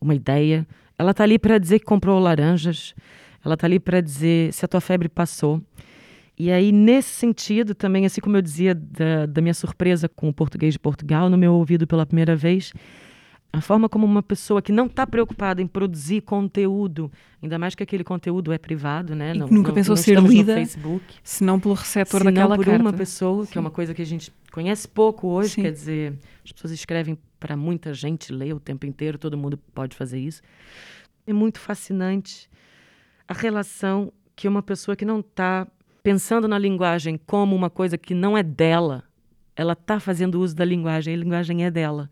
[0.00, 0.66] uma ideia,
[0.98, 2.94] ela está ali para dizer que comprou laranjas,
[3.44, 5.62] ela está ali para dizer se a tua febre passou.
[6.38, 10.32] E aí, nesse sentido, também, assim como eu dizia da, da minha surpresa com o
[10.32, 12.72] português de Portugal, no meu ouvido pela primeira vez,
[13.52, 17.10] a forma como uma pessoa que não está preocupada em produzir conteúdo,
[17.42, 19.34] ainda mais que aquele conteúdo é privado, né?
[19.34, 22.82] Não, nunca não, pensou não ser lida, Facebook, se não pelo receptor daquela por carta.
[22.82, 25.62] uma pessoa, que é uma coisa que a gente conhece pouco hoje, Sim.
[25.62, 29.96] quer dizer, as pessoas escrevem para muita gente ler o tempo inteiro, todo mundo pode
[29.96, 30.40] fazer isso.
[31.26, 32.48] É muito fascinante
[33.26, 35.66] a relação que uma pessoa que não está
[36.02, 39.04] pensando na linguagem como uma coisa que não é dela,
[39.56, 42.10] ela está fazendo uso da linguagem, a linguagem é dela.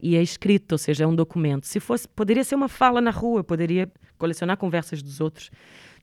[0.00, 1.66] E é escrito, ou seja, é um documento.
[1.66, 5.50] Se fosse, poderia ser uma fala na rua, poderia colecionar conversas dos outros,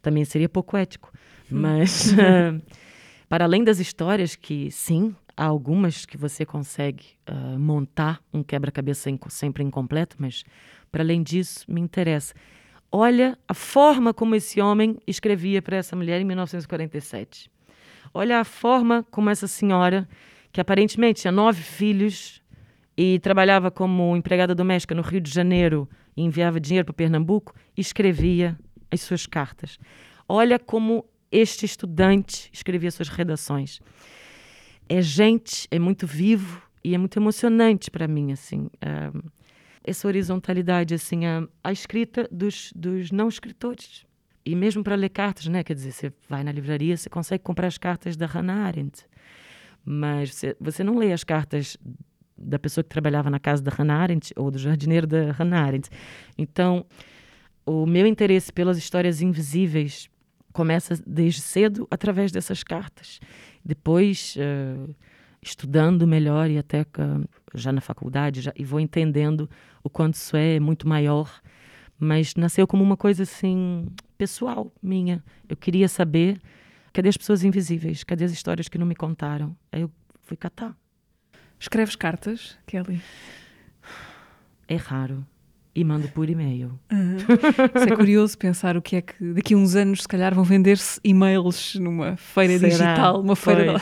[0.02, 1.12] também seria pouco ético.
[1.49, 2.60] Mas, eh,
[3.30, 9.10] para além das histórias, que sim, há algumas que você consegue ah, montar um quebra-cabeça
[9.30, 10.43] sempre incompleto, mas
[10.91, 12.34] para além disso, me interessa.
[12.95, 17.49] Olha a forma como esse homem escrevia para essa mulher em 1947.
[18.13, 20.08] Olha a forma como essa senhora,
[20.51, 22.39] que aparentemente tinha nove filhos
[22.95, 28.56] e trabalhava como empregada doméstica no Rio de Janeiro e enviava dinheiro para Pernambuco, escrevia
[28.91, 29.79] as suas cartas.
[30.29, 33.82] Olha como este estudante escrevia suas redações.
[34.88, 38.69] É gente, é muito vivo e é muito emocionante para mim, assim.
[38.84, 39.12] ah,
[39.84, 44.06] essa horizontalidade, assim, a, a escrita dos, dos não escritores.
[44.46, 45.63] E mesmo para ler cartas, né?
[45.63, 49.06] Quer dizer, você vai na livraria, você consegue comprar as cartas da Hannah Arendt.
[49.86, 51.78] Mas você, você não lê as cartas
[52.38, 55.89] da pessoa que trabalhava na casa da Hannah Arendt ou do jardineiro da Hannah Arendt.
[56.38, 56.86] Então,
[57.65, 60.10] o meu interesse pelas histórias invisíveis
[60.52, 63.19] começa desde cedo através dessas cartas.
[63.63, 64.76] Depois, eh,
[65.43, 66.86] estudando melhor e até
[67.53, 69.49] já na faculdade, já, e vou entendendo
[69.84, 71.41] o quanto isso é muito maior.
[71.99, 75.23] Mas nasceu como uma coisa assim, pessoal minha.
[75.47, 76.39] Eu queria saber
[76.93, 79.56] cadê as pessoas invisíveis, cadê as histórias que não me contaram.
[79.71, 80.77] Aí eu fui catar.
[81.60, 83.01] Escreves cartas, Kelly?
[84.67, 85.25] É raro.
[85.76, 86.80] E mando por e-mail.
[87.76, 90.44] Isso é curioso pensar o que é que daqui a uns anos, se calhar, vão
[90.44, 92.70] vender-se e-mails numa feira Será?
[92.70, 93.82] digital, uma feira.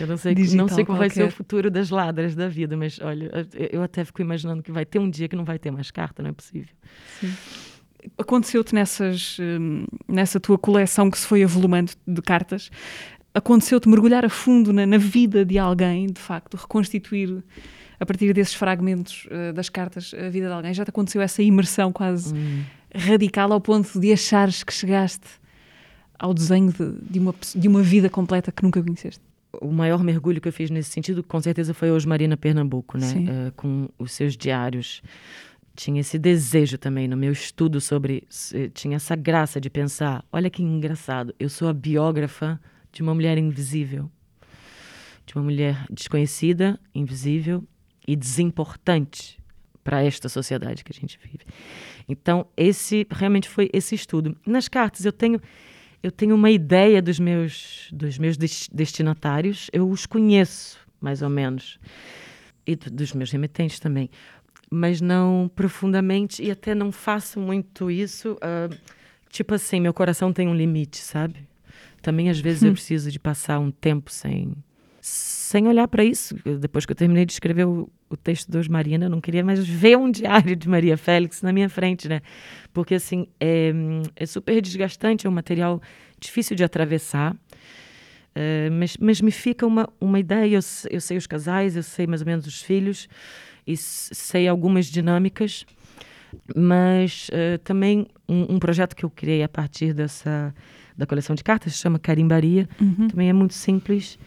[0.00, 1.36] Eu não sei, Digital não sei qual vai ser o qualquer.
[1.36, 3.30] futuro das ladras da vida, mas olha,
[3.70, 6.20] eu- até fico imaginando que vai ter um dia que não vai ter mais carta,
[6.20, 6.74] não é possível.
[8.16, 12.70] Aconteceu-te nessas, hum, nessa tua coleção que se foi avolumando de cartas,
[13.34, 17.42] aconteceu-te mergulhar a fundo na, na vida de alguém, de facto, reconstituir
[18.00, 20.72] a partir desses fragmentos eh, das cartas a vida de alguém?
[20.74, 22.62] Já te aconteceu essa imersão quase Hum.
[22.94, 25.26] radical ao ponto de achares que chegaste
[26.18, 29.20] ao desenho de, de uma, de uma vida completa que nunca conheceste?
[29.60, 33.06] O maior mergulho que eu fiz nesse sentido, com certeza, foi hoje Marina Pernambuco, né?
[33.28, 35.00] Eh, com os seus diários.
[35.74, 38.24] Tinha esse desejo também no meu estudo sobre.
[38.28, 42.60] se- Tinha essa graça de pensar: olha que engraçado, eu sou a biógrafa
[42.92, 44.10] de uma mulher invisível.
[45.24, 47.62] De uma mulher desconhecida, invisível
[48.08, 49.38] e desimportante
[49.84, 51.40] para esta sociedade que a gente vive.
[52.08, 54.36] Então, esse realmente foi esse estudo.
[54.46, 55.40] Nas cartas, eu tenho.
[56.02, 61.28] Eu tenho uma ideia dos meus, dos meus des- destinatários, eu os conheço, mais ou
[61.28, 61.78] menos,
[62.64, 64.08] e do- dos meus remetentes também,
[64.70, 68.38] mas não profundamente e até não faço muito isso.
[68.40, 68.68] ah,
[69.28, 71.48] tipo assim, meu coração tem um limite, sabe?
[72.00, 74.54] Também às vezes eu preciso de passar um tempo sem
[75.08, 76.36] sem olhar para isso.
[76.60, 79.66] Depois que eu terminei de escrever o, o texto dos Marina, eu não queria mais
[79.66, 82.20] ver um diário de Maria Félix na minha frente, né?
[82.72, 83.72] Porque, assim, é,
[84.14, 85.80] é super desgastante, é um material
[86.20, 87.34] difícil de atravessar.
[88.34, 90.56] É, mas, mas me fica uma, uma ideia.
[90.56, 93.08] Eu, eu sei os casais, eu sei mais ou menos os filhos,
[93.66, 95.64] e sei algumas dinâmicas.
[96.54, 100.54] Mas eh, também um, um projeto que eu criei a partir dessa
[100.94, 102.68] da coleção de cartas chama Carimbaria.
[103.08, 104.18] Também é muito simples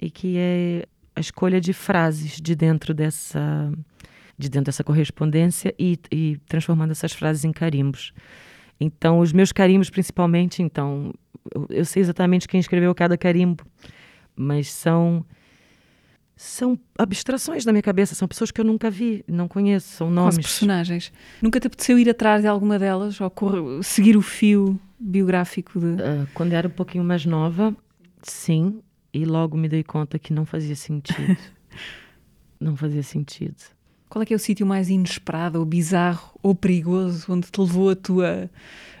[0.00, 3.72] e que é a escolha de frases de dentro dessa
[4.38, 8.12] de dentro dessa correspondência e, e transformando essas frases em carimbos.
[8.78, 11.14] Então, os meus carimbos, principalmente, então,
[11.54, 13.64] eu, eu sei exatamente quem escreveu cada carimbo,
[14.36, 15.24] mas são
[16.36, 20.36] são abstrações da minha cabeça, são pessoas que eu nunca vi, não conheço, são nomes.
[20.36, 21.10] personagens.
[21.40, 26.02] Nunca te apeteceu ir atrás de alguma delas ou seguir o fio biográfico de.
[26.02, 27.74] Ah, quando era um pouquinho mais nova,
[28.22, 28.82] sim.
[29.16, 31.38] E logo me dei conta que não fazia sentido.
[32.60, 33.56] não fazia sentido.
[34.10, 37.88] Qual é que é o sítio mais inesperado, ou bizarro, ou perigoso, onde te levou
[37.88, 38.50] a tua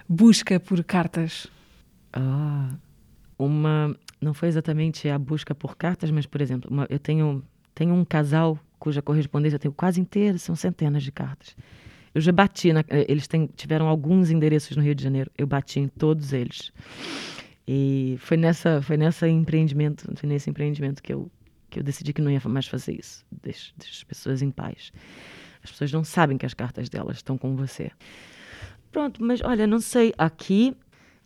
[0.08, 1.46] busca por cartas?
[2.12, 2.70] Ah,
[3.38, 3.94] uma...
[4.18, 7.44] Não foi exatamente a busca por cartas, mas, por exemplo, uma, eu tenho,
[7.74, 11.54] tenho um casal cuja correspondência eu tenho quase inteira, são centenas de cartas.
[12.14, 15.46] Eu já bati, na, eh, eles têm, tiveram alguns endereços no Rio de Janeiro, eu
[15.46, 16.72] bati em todos eles.
[17.66, 21.30] E foi nessa, foi nessa empreendimento, foi nesse empreendimento que eu,
[21.68, 23.24] que eu decidi que não ia mais fazer isso.
[23.42, 24.92] Deixa, deixa as pessoas em paz.
[25.62, 27.90] As pessoas não sabem que as cartas delas estão com você.
[28.92, 30.76] Pronto, mas olha, não sei, aqui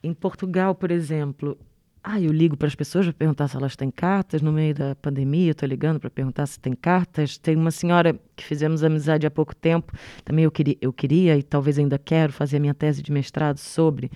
[0.02, 1.58] em Portugal, por exemplo,
[2.02, 4.40] ah, eu ligo para as pessoas para perguntar se elas têm cartas.
[4.40, 7.36] No meio da pandemia, estou ligando para perguntar se tem cartas.
[7.36, 9.92] Tem uma senhora que fizemos amizade há pouco tempo.
[10.24, 13.58] Também eu queria, eu queria e talvez ainda quero fazer a minha tese de mestrado
[13.58, 14.10] sobre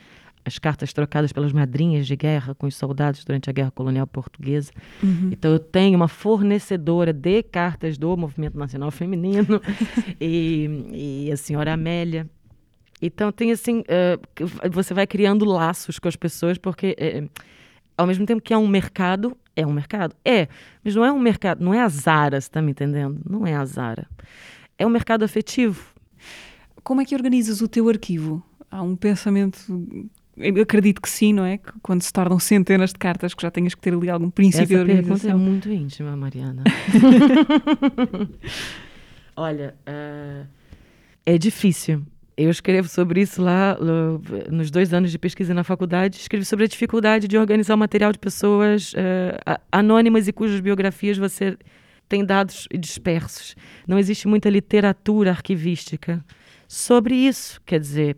[0.44, 4.70] as cartas trocadas pelas madrinhas de guerra com os soldados durante a Guerra Colonial Portuguesa.
[5.02, 5.30] Uhum.
[5.32, 9.60] Então eu tenho uma fornecedora de cartas do Movimento Nacional Feminino
[10.20, 12.28] e, e a senhora Amélia.
[13.00, 17.40] Então tem assim, uh, você vai criando laços com as pessoas porque uh,
[17.96, 20.14] ao mesmo tempo que é um mercado, é um mercado?
[20.24, 20.48] É,
[20.84, 23.20] mas não é um mercado, não é a Zara, você está me entendendo?
[23.28, 24.06] Não é a Zara.
[24.76, 25.94] É um mercado afetivo.
[26.82, 28.42] Como é que organizas o teu arquivo?
[28.70, 29.56] Há um pensamento
[30.36, 31.58] eu acredito que sim, não é?
[31.58, 34.76] Que quando se tornam centenas de cartas que já tenhas que ter ali algum princípio
[34.76, 35.30] Essa de organização.
[35.30, 36.64] é muito íntima, Mariana.
[39.36, 40.46] Olha, uh,
[41.24, 42.02] é difícil.
[42.36, 43.76] Eu escrevo sobre isso lá
[44.50, 46.16] nos dois anos de pesquisa na faculdade.
[46.16, 51.16] Escrevo sobre a dificuldade de organizar o material de pessoas uh, anônimas e cujas biografias
[51.16, 51.56] você
[52.08, 53.54] tem dados dispersos.
[53.86, 56.24] Não existe muita literatura arquivística
[56.66, 57.60] sobre isso.
[57.64, 58.16] Quer dizer,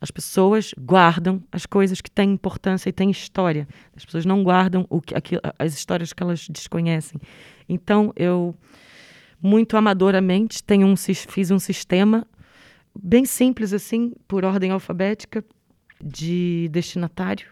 [0.00, 3.66] as pessoas guardam as coisas que têm importância e têm história.
[3.96, 7.20] As pessoas não guardam o que, aquilo, as histórias que elas desconhecem.
[7.68, 8.54] Então, eu,
[9.40, 12.26] muito amadoramente, tenho um, fiz um sistema
[12.94, 15.44] bem simples, assim, por ordem alfabética,
[16.02, 17.46] de destinatário.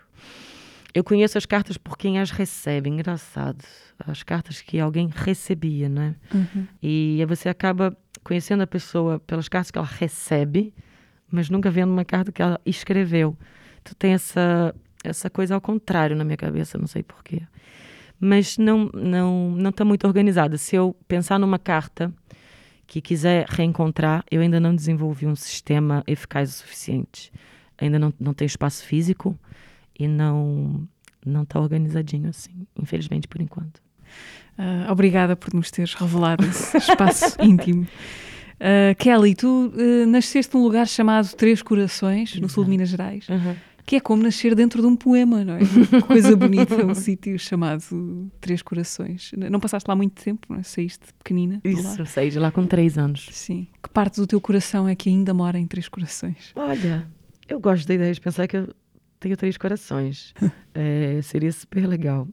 [0.95, 3.65] Eu conheço as cartas por quem as recebe, engraçado.
[3.99, 6.15] As cartas que alguém recebia, né?
[6.33, 6.67] Uhum.
[6.83, 10.73] E você acaba conhecendo a pessoa pelas cartas que ela recebe,
[11.35, 13.37] mas nunca vendo uma carta que ela escreveu.
[13.83, 17.43] Tu tem essa essa coisa ao contrário na minha cabeça, não sei porquê.
[18.19, 20.57] Mas não não não está muito organizada.
[20.57, 22.13] Se eu pensar numa carta
[22.87, 27.33] que quiser reencontrar, eu ainda não desenvolvi um sistema eficaz o suficiente.
[27.77, 29.37] Ainda não, não tem espaço físico
[29.99, 30.89] e não
[31.27, 33.83] não está organizadinho assim, infelizmente por enquanto.
[34.57, 37.87] Uh, obrigada por nos teres revelado esse espaço íntimo.
[38.65, 43.29] Uh, Kelly, tu uh, nasceste num lugar chamado Três Corações, no sul de Minas Gerais,
[43.29, 43.55] uhum.
[43.85, 45.61] que é como nascer dentro de um poema, não é?
[46.09, 49.33] Coisa bonita, um sítio chamado Três Corações.
[49.37, 50.63] Não passaste lá muito tempo, não é?
[50.63, 51.61] Saíste pequenina?
[51.63, 53.29] Isso, saí de lá com três anos.
[53.33, 53.69] Sim.
[53.83, 56.51] Que parte do teu coração é que ainda mora em Três Corações?
[56.57, 57.07] Olha,
[57.47, 58.75] eu gosto da ideia de pensar que eu
[59.21, 60.33] tenho três corações.
[60.73, 62.27] é, seria super legal.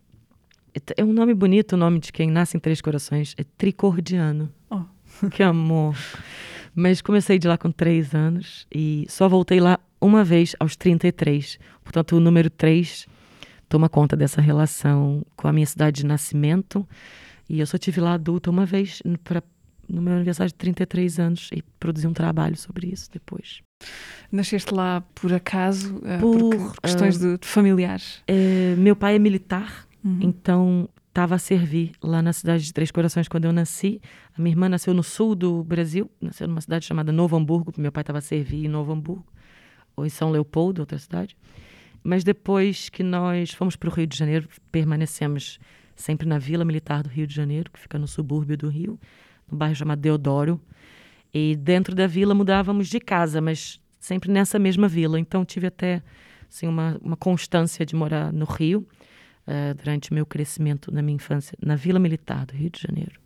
[0.96, 3.36] É um nome bonito, o nome de quem nasce em Três Corações.
[3.38, 4.50] É Tricordiano.
[4.70, 4.84] Oh.
[5.30, 5.96] Que amor.
[6.74, 11.60] Mas comecei de lá com três anos e só voltei lá uma vez aos 33.
[11.84, 13.06] Portanto, o número 3
[13.68, 16.88] toma conta dessa relação com a minha cidade de nascimento.
[17.50, 19.44] E eu só tive lá adulta uma vez para
[19.92, 23.62] no meu aniversário de 33 anos e produzi um trabalho sobre isso depois.
[24.32, 28.24] Nasceste lá por acaso, uh, por, por questões uh, de, familiares?
[28.30, 30.20] Uh, meu pai é militar, uhum.
[30.22, 34.02] então estava a servir lá na cidade de Três Corações quando eu nasci.
[34.36, 37.92] A minha irmã nasceu no sul do Brasil, nasceu numa cidade chamada Novo Hamburgo, meu
[37.92, 39.26] pai estava a servir em Novo Hamburgo,
[39.96, 41.36] ou em São Leopoldo, outra cidade.
[42.02, 45.60] Mas depois que nós fomos para o Rio de Janeiro, permanecemos
[45.98, 48.98] sempre na Vila Militar do Rio de Janeiro, que fica no subúrbio do Rio,
[49.52, 50.62] no bairro chamado Deodoro.
[51.34, 55.20] E dentro da vila mudávamos de casa, mas sempre nessa mesma vila.
[55.20, 56.02] Então tive até
[56.50, 58.88] assim, uma, uma constância de morar no Rio
[59.48, 63.20] uh, durante o meu crescimento na minha infância, na Vila Militar do Rio de Janeiro.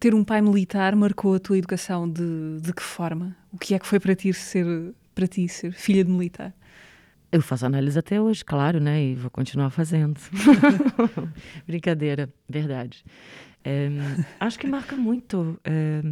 [0.00, 3.36] Ter um pai militar marcou a tua educação de, de que forma?
[3.52, 6.54] O que é que foi para ti ser, para ti ser filha de militar?
[7.30, 9.02] Eu faço análise até hoje, claro, né?
[9.02, 10.18] E vou continuar fazendo.
[11.66, 13.04] Brincadeira, verdade.
[13.62, 13.88] É,
[14.40, 15.60] acho que marca muito.
[15.62, 16.02] É,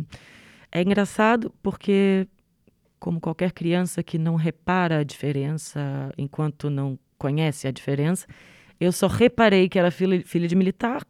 [0.72, 2.28] é, engraçado porque,
[3.00, 8.26] como qualquer criança que não repara a diferença enquanto não conhece a diferença,
[8.80, 11.02] eu só reparei que era filha, filha de militar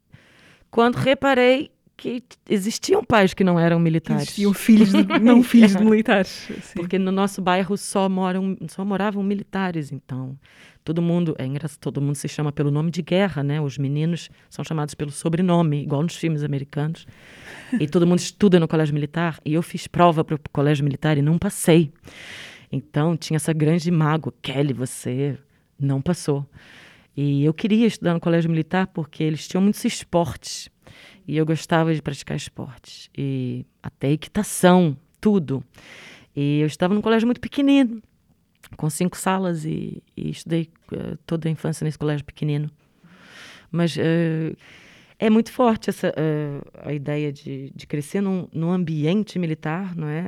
[0.71, 4.25] quando reparei que existiam pais que não eram militares.
[4.25, 6.49] Existiam filhos, de, não filhos de militares.
[6.75, 10.39] Porque no nosso bairro só, moram, só moravam militares, então.
[10.85, 13.61] Todo mundo, é engraçado, todo mundo se chama pelo nome de guerra, né?
[13.61, 17.07] Os meninos são chamados pelo sobrenome, igual nos filmes americanos.
[17.81, 19.41] E todo mundo estuda no colégio militar.
[19.45, 21.91] E eu fiz prova para o colégio militar e não passei.
[22.71, 24.33] Então tinha essa grande mágoa.
[24.43, 25.39] Kelly, você
[25.81, 26.47] não passou.
[27.17, 30.69] E eu queria estudar no colégio militar porque eles tinham muitos esportes.
[31.27, 33.09] E eu gostava de praticar esportes.
[33.17, 35.65] E até equitação, tudo.
[36.35, 38.03] E eu estava num colégio muito pequenino,
[38.77, 42.71] com cinco salas, e, e estudei uh, toda a infância nesse colégio pequenino.
[43.73, 44.57] Mas uh,
[45.19, 50.07] é muito forte essa uh, a ideia de, de crescer num, num ambiente militar, não
[50.07, 50.23] é?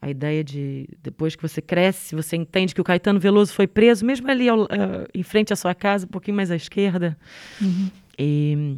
[0.00, 4.04] A ideia de depois que você cresce, você entende que o Caetano Veloso foi preso,
[4.04, 4.68] mesmo ali ao,
[5.14, 7.16] em frente à sua casa, um pouquinho mais à esquerda.
[7.60, 7.90] Uhum.
[8.18, 8.76] E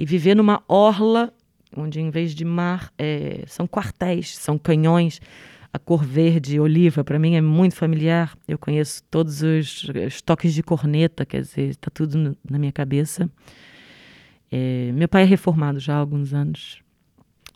[0.00, 1.30] e viver numa orla
[1.76, 5.20] onde, em vez de mar, é, são quartéis, são canhões.
[5.70, 8.34] A cor verde oliva, para mim, é muito familiar.
[8.48, 12.72] Eu conheço todos os, os toques de corneta, quer dizer, está tudo no, na minha
[12.72, 13.30] cabeça.
[14.50, 16.82] É, meu pai é reformado já há alguns anos.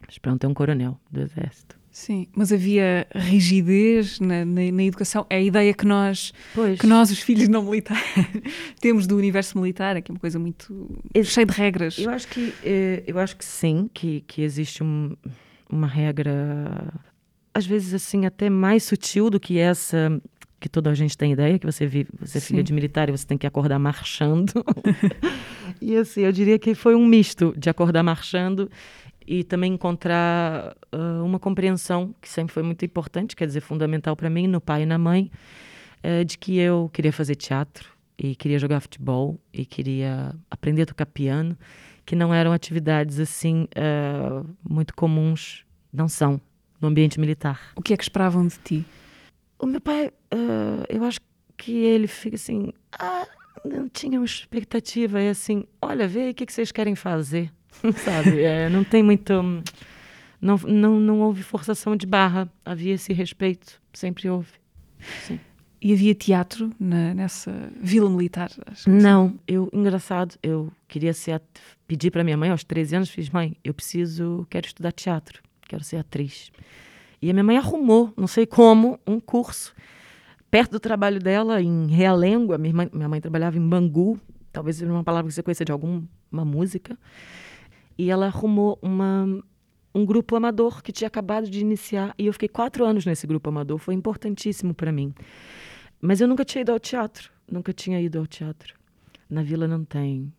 [0.07, 1.77] Mas pronto, é um coronel do Exército.
[1.95, 5.25] Sim, mas havia rigidez na, na, na, educação.
[5.31, 6.81] É a ideia que nós, pois.
[6.81, 8.03] que nós os filhos não militares,
[8.83, 11.97] temos do universo militar, que é uma coisa muito Ex cheia de regras.
[11.97, 15.15] Eu acho que, eh, eu acho que sim, que, que existe um,
[15.71, 16.93] uma regra,
[17.55, 20.21] às vezes assim, até mais sutil do que essa
[20.59, 23.13] que toda a gente tem ideia, que você vive, você é filha de militar e
[23.13, 24.65] você tem que acordar marchando.
[25.79, 28.69] e assim, eu diria que foi um misto de acordar marchando
[29.27, 34.29] e também encontrar uh, uma compreensão que sempre foi muito importante, quer dizer, fundamental para
[34.29, 35.31] mim, no pai e na mãe,
[36.05, 40.87] uh, de que eu queria fazer teatro e queria jogar futebol e queria aprender a
[40.87, 41.57] tocar piano,
[42.05, 46.41] que não eram atividades assim uh, muito comuns, não são,
[46.81, 47.73] no ambiente militar.
[47.77, 48.87] O que é que esperavam de ti?
[49.59, 50.11] O meu pai,
[50.89, 51.21] eu acho
[51.57, 53.27] que ele fica assim, ah,
[53.65, 57.51] não tinha uma expectativa, é assim, olha, vê aí o que, que vocês querem fazer.
[58.05, 58.43] sabe?
[58.43, 59.33] É, não tem muito.
[60.41, 64.51] Não, não, não houve forçação de barra, havia esse respeito, sempre houve.
[65.27, 65.41] Sim.
[65.81, 68.51] E havia teatro na, nessa vila militar?
[68.87, 71.43] Não, eu, engraçado, eu queria ser,
[71.87, 75.85] pedi para minha mãe aos 13 anos, fiz, mãe, eu preciso, quero estudar teatro, quero
[75.85, 76.51] ser atriz.
[77.21, 79.75] E a minha mãe arrumou, não sei como, um curso
[80.51, 82.57] perto do trabalho dela, em Realengo.
[82.57, 84.21] Minha minha mãe trabalhava em Bangu,
[84.53, 86.07] talvez seja uma palavra que você conheça de alguma
[86.45, 86.97] música
[87.97, 89.43] e ela arrumou uma,
[89.95, 93.49] um grupo amador que tinha acabado de iniciar e eu fiquei quatro anos nesse grupo
[93.49, 93.79] amador.
[93.79, 95.15] Foi importantíssimo para mim.
[96.01, 98.75] Mas eu nunca tinha ido ao teatro, nunca tinha ido ao teatro.
[99.29, 100.33] Na vila não tem.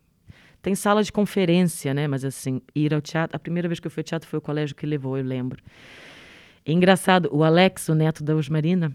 [0.62, 2.06] Tem sala de conferência, né?
[2.06, 3.36] Mas assim, ir ao teatro.
[3.36, 5.62] A primeira vez que eu fui ao teatro foi o colégio que levou, eu lembro.
[6.66, 8.92] Engraçado, o Alex, o neto da Osmarina,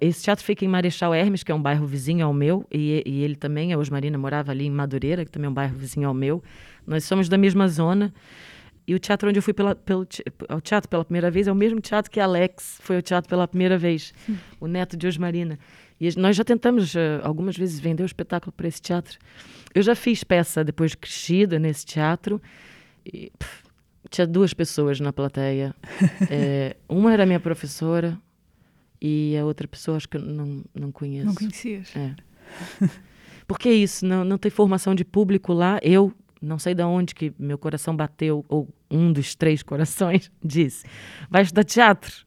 [0.00, 3.22] esse teatro fica em Marechal Hermes, que é um bairro vizinho ao meu, e, e
[3.22, 6.14] ele também, a Osmarina, morava ali em Madureira, que também é um bairro vizinho ao
[6.14, 6.42] meu.
[6.86, 8.12] Nós somos da mesma zona.
[8.86, 10.06] E o teatro onde eu fui pela, pelo,
[10.48, 13.46] ao teatro pela primeira vez é o mesmo teatro que Alex foi ao teatro pela
[13.46, 14.12] primeira vez,
[14.58, 15.58] o neto de Osmarina.
[16.00, 19.18] E nós já tentamos uh, algumas vezes vender o espetáculo para esse teatro.
[19.74, 22.40] Eu já fiz peça depois de crescida nesse teatro.
[23.04, 23.62] E, pff,
[24.08, 25.74] tinha duas pessoas na plateia.
[26.30, 28.18] é, uma era minha professora,
[29.00, 31.26] e a outra pessoa acho que eu não, não conheço.
[31.26, 31.94] Não conhecias?
[31.96, 32.14] É.
[33.46, 35.80] Porque é isso, não, não tem formação de público lá.
[35.82, 40.84] Eu não sei de onde que meu coração bateu, ou um dos três corações disse,
[41.28, 42.24] vai estudar teatro.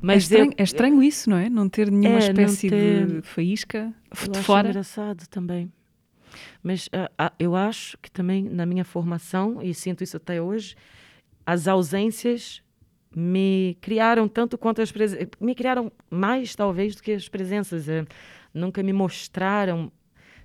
[0.00, 1.48] Mas é estranho, eu, é estranho isso, não é?
[1.48, 3.94] Não ter nenhuma é, espécie ter, de faísca
[4.30, 4.68] de eu fora.
[4.68, 5.72] Acho engraçado também.
[6.62, 10.74] Mas uh, eu acho que também na minha formação, e sinto isso até hoje,
[11.46, 12.62] as ausências
[13.14, 15.28] me criaram tanto quanto as presenças.
[15.40, 17.88] Me criaram mais, talvez, do que as presenças.
[17.88, 18.04] É,
[18.54, 19.90] nunca me mostraram.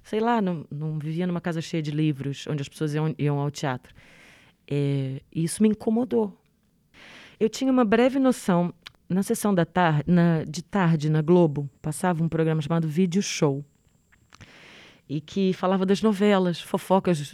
[0.03, 3.39] Sei lá, não, não vivia numa casa cheia de livros, onde as pessoas iam, iam
[3.39, 3.93] ao teatro.
[4.67, 6.35] É, isso me incomodou.
[7.39, 8.73] Eu tinha uma breve noção.
[9.07, 13.63] Na sessão da tarde, na, de tarde, na Globo, passava um programa chamado Vídeo Show.
[15.07, 17.31] E que falava das novelas, fofocas,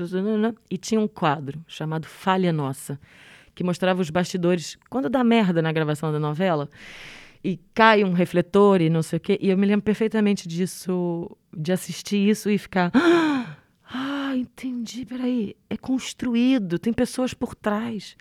[0.70, 3.00] e tinha um quadro chamado Falha Nossa
[3.54, 6.70] que mostrava os bastidores quando dá merda na gravação da novela
[7.44, 9.38] e cai um refletor e não sei o quê.
[9.42, 12.92] E eu me lembro perfeitamente disso, de assistir isso e ficar.
[13.94, 15.56] Ah, entendi, peraí.
[15.70, 18.16] É construído, tem pessoas por trás.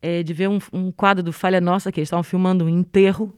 [0.00, 3.36] É, de ver um, um, quadro do Falha Nossa, que eles estavam filmando um enterro,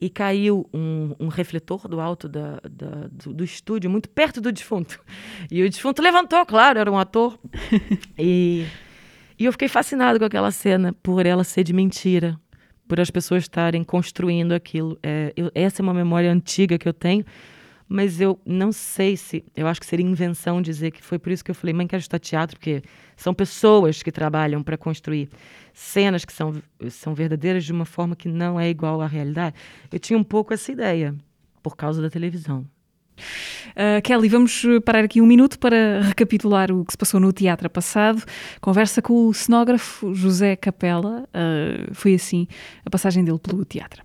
[0.00, 4.52] e caiu um, um refletor do alto da, da, do, do, estúdio, muito perto do
[4.52, 5.00] defunto.
[5.50, 7.38] E o defunto levantou, claro, era um ator.
[8.18, 8.66] e
[9.38, 12.38] E eu fiquei fascinada com aquela cena, por ela ser de mentira,
[12.86, 14.98] por as pessoas estarem construindo aquilo.
[15.02, 17.24] É, eu, essa é uma memória antiga que eu tenho,
[17.88, 19.44] mas eu não sei se.
[19.56, 22.00] Eu acho que seria invenção dizer que foi por isso que eu falei, mãe, quero
[22.00, 22.82] estudar teatro, porque
[23.16, 25.28] são pessoas que trabalham para construir
[25.72, 26.54] cenas que são,
[26.88, 29.56] são verdadeiras de uma forma que não é igual à realidade.
[29.90, 31.14] Eu tinha um pouco essa ideia,
[31.62, 32.64] por causa da televisão.
[33.70, 37.68] Uh, Kelly, vamos parar aqui um minuto para recapitular o que se passou no teatro
[37.68, 38.22] passado.
[38.60, 41.24] Conversa com o cenógrafo José Capela.
[41.28, 42.46] Uh, foi assim
[42.84, 44.02] a passagem dele pelo teatro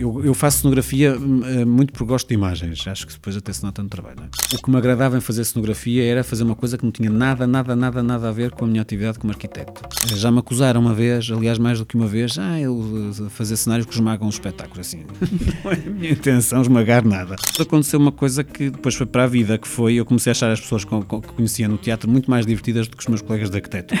[0.00, 3.62] eu, eu, faço cenografia uh, muito por gosto de imagens, acho que depois até se
[3.62, 4.16] nota no trabalho.
[4.20, 4.56] É?
[4.56, 7.46] O que me agradava em fazer cenografia era fazer uma coisa que não tinha nada,
[7.46, 9.82] nada, nada, nada a ver com a minha atividade como arquiteto.
[10.10, 13.30] Uh, já me acusaram uma vez, aliás, mais do que uma vez, ah, eu uh,
[13.30, 15.04] fazer cenários que esmagam os espetáculos, assim.
[15.64, 17.36] não é a minha intenção esmagar nada.
[17.58, 20.50] Aconteceu uma coisa que depois foi para a vida, que foi, eu comecei a achar
[20.50, 23.50] as pessoas que, que conhecia no teatro muito mais divertidas do que os meus colegas
[23.50, 23.94] de arquiteto.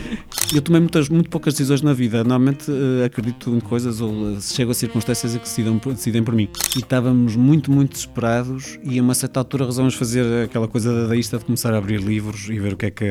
[0.54, 2.70] eu tomei muitas, muito poucas decisões na vida, normalmente
[3.04, 6.48] acredito em coisas ou chego a circunstâncias que decidam, decidem por mim.
[6.76, 11.38] E estávamos muito, muito desesperados e a uma certa altura resolvemos fazer aquela coisa dadaísta
[11.38, 13.04] de começar a abrir livros e ver o que é que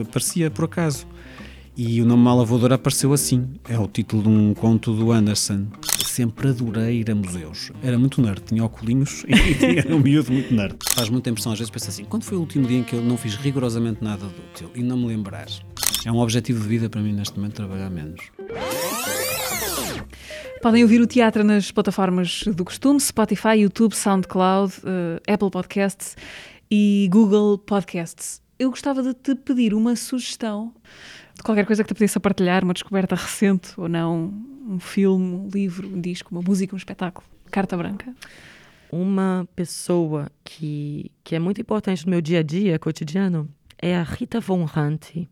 [0.00, 1.06] aparecia por acaso.
[1.76, 3.50] E o nome Malavador apareceu assim.
[3.68, 5.66] É o título de um conto do Anderson.
[6.02, 7.70] Sempre adorei ir a museus.
[7.82, 10.76] Era muito nerd, tinha óculos e era um miúdo muito nerd.
[10.94, 13.02] Faz muita impressão, às vezes penso assim: quando foi o último dia em que eu
[13.02, 15.48] não fiz rigorosamente nada de útil e não me lembrar?
[16.06, 18.22] É um objetivo de vida para mim neste momento trabalhar menos.
[20.66, 26.16] Podem ouvir o teatro nas plataformas do costume: Spotify, YouTube, SoundCloud, uh, Apple Podcasts
[26.68, 28.42] e Google Podcasts.
[28.58, 30.74] Eu gostava de te pedir uma sugestão
[31.36, 34.34] de qualquer coisa que te pedisse a partilhar, uma descoberta recente ou não,
[34.68, 37.24] um filme, um livro, um disco, uma música, um espetáculo.
[37.48, 38.12] Carta branca.
[38.90, 43.48] Uma pessoa que, que é muito importante no meu dia a dia cotidiano
[43.78, 45.28] é a Rita Von Hunt,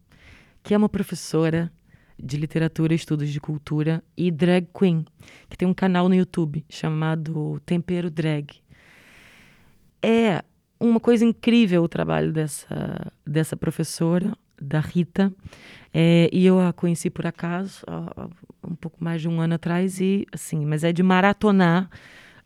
[0.63, 1.73] que é uma professora
[2.19, 5.05] de literatura estudos de cultura e drag queen,
[5.49, 8.47] que tem um canal no YouTube chamado Tempero Drag.
[10.03, 10.43] É
[10.79, 15.33] uma coisa incrível o trabalho dessa, dessa professora, da Rita,
[15.93, 18.29] é, e eu a conheci por acaso, há
[18.67, 21.91] um pouco mais de um ano atrás, e assim, mas é de maratonar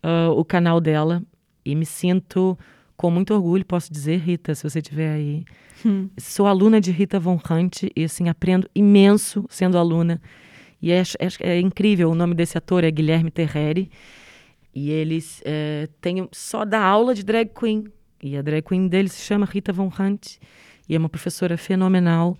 [0.02, 1.22] uh, o canal dela,
[1.64, 2.58] e me sinto
[2.98, 5.44] com muito orgulho, posso dizer, Rita, se você estiver aí.
[5.86, 6.10] Hum.
[6.18, 10.20] Sou aluna de Rita Von Hunt e assim aprendo imenso sendo aluna.
[10.82, 13.88] E é, é, é incrível, o nome desse ator é Guilherme Terreri.
[14.74, 17.84] E eles é, têm só da aula de drag queen.
[18.20, 20.38] E a drag queen dele se chama Rita Von Hunt.
[20.88, 22.36] E é uma professora fenomenal.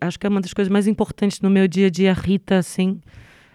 [0.00, 3.00] Acho que é uma das coisas mais importantes no meu dia a dia, Rita, assim,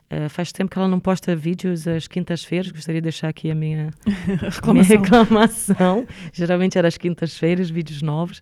[0.09, 2.71] Uh, faz tempo que ela não posta vídeos às quintas-feiras.
[2.71, 3.91] Gostaria de deixar aqui a minha
[4.41, 4.73] reclamação.
[4.73, 6.07] Minha reclamação.
[6.31, 8.41] Geralmente era às quintas-feiras, vídeos novos.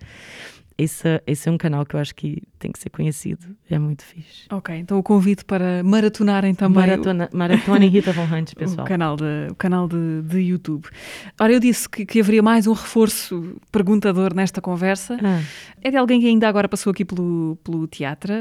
[0.78, 3.55] Esse, esse é um canal que eu acho que tem que ser conhecido.
[3.70, 4.45] É muito fixe.
[4.51, 6.86] Ok, então o convite para maratonarem também.
[6.86, 7.38] Maratona, o...
[7.38, 8.86] Maratona Rita Von Hunt, pessoal.
[8.86, 10.86] O canal de, o canal de, de YouTube.
[11.39, 15.18] Ora, eu disse que, que haveria mais um reforço perguntador nesta conversa.
[15.24, 15.41] Ah.
[15.82, 18.34] É de alguém que ainda agora passou aqui pelo, pelo teatro.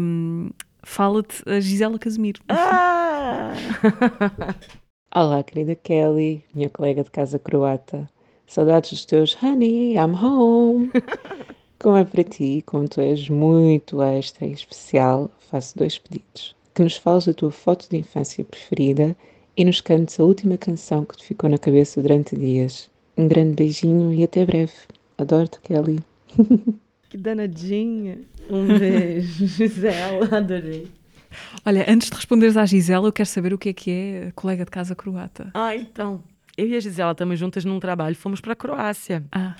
[0.00, 0.50] Um,
[0.86, 2.40] Fala-te a Gisela Casimiro.
[2.48, 3.52] Ah!
[5.14, 8.08] Olá, querida Kelly, minha colega de casa croata.
[8.46, 10.90] Saudades dos teus Honey, I'm home.
[11.80, 16.54] Como é para ti, como tu és muito extra e especial, faço dois pedidos.
[16.72, 19.14] Que nos fales da tua foto de infância preferida
[19.56, 22.88] e nos cantes a última canção que te ficou na cabeça durante dias.
[23.18, 24.72] Um grande beijinho e até breve.
[25.18, 25.98] Adoro-te, Kelly.
[27.08, 28.18] Que danadinha.
[28.50, 30.88] Um beijo, Gisela, adorei.
[31.64, 34.64] Olha, antes de responderes à Gisela, eu quero saber o que é que é colega
[34.64, 35.50] de casa croata.
[35.54, 36.22] Ah, então.
[36.56, 39.24] Eu e a Gisela estamos juntas num trabalho, fomos para a Croácia.
[39.30, 39.54] Ah.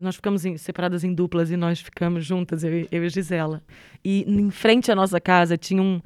[0.00, 3.62] Nós ficamos em, separadas em duplas e nós ficamos juntas, eu, eu e a Gisela.
[4.04, 6.00] E em frente à nossa casa tinha um,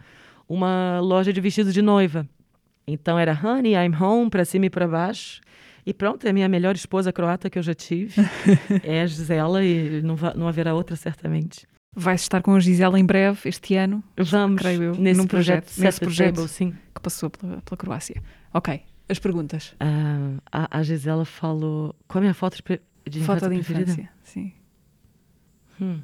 [0.48, 2.28] uma loja de vestidos de noiva.
[2.86, 5.40] Então era Honey, I'm Home, para cima e para baixo.
[5.88, 8.20] E pronto, é a minha melhor esposa croata que eu já tive.
[8.84, 11.66] é a Gisela e não, não haverá outra, certamente.
[11.96, 14.04] Vais estar com a Gisela em breve, este ano?
[14.18, 16.74] Vamos, creio eu, nesse projeto, projeto nesse projeto table, sim.
[16.94, 18.22] que passou pela, pela Croácia.
[18.52, 19.74] Ok, as perguntas.
[19.82, 21.96] Uh, a, a, Gisela falou...
[22.06, 22.58] Qual é a minha foto
[23.06, 24.52] de Foto de infância, sim.
[25.80, 26.02] Hum.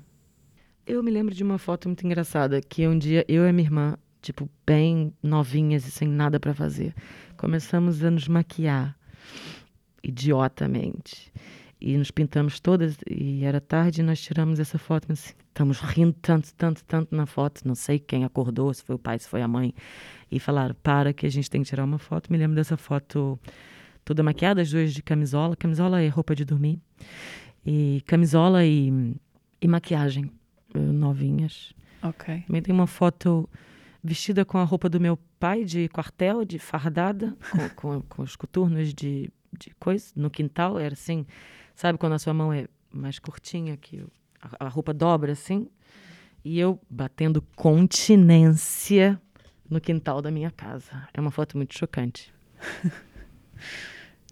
[0.86, 3.98] Eu me lembro de uma foto muito engraçada, que um dia eu e minha irmã,
[4.22, 6.94] tipo, bem novinhas e sem nada para fazer,
[7.36, 8.96] começamos a nos maquiar
[10.04, 11.32] idiotamente.
[11.80, 15.10] E nos pintamos todas, e era tarde, e nós tiramos essa foto.
[15.12, 17.60] Assim, estamos rindo tanto, tanto, tanto na foto.
[17.66, 19.74] Não sei quem acordou, se foi o pai, se foi a mãe.
[20.30, 22.32] E falaram: para que a gente tem que tirar uma foto.
[22.32, 23.38] Me lembro dessa foto
[24.04, 25.56] toda maquiada, as duas de camisola.
[25.56, 26.78] Camisola é roupa de dormir.
[27.66, 29.14] E camisola e,
[29.60, 30.30] e maquiagem.
[30.74, 31.74] eh, novinhas.
[32.02, 32.44] Ok.
[32.46, 33.48] Também tem uma foto
[34.02, 38.36] vestida com a roupa do meu pai de quartel, de fardada, com, com, com os
[38.36, 40.78] coturnos de, de coisa, no quintal.
[40.78, 41.26] Era assim,
[41.74, 44.04] sabe quando a sua mão é mais curtinha, que
[44.40, 45.68] a, a roupa dobra assim?
[46.44, 49.20] E eu batendo continência
[49.68, 51.08] no quintal da minha casa.
[51.14, 52.32] É uma foto muito chocante.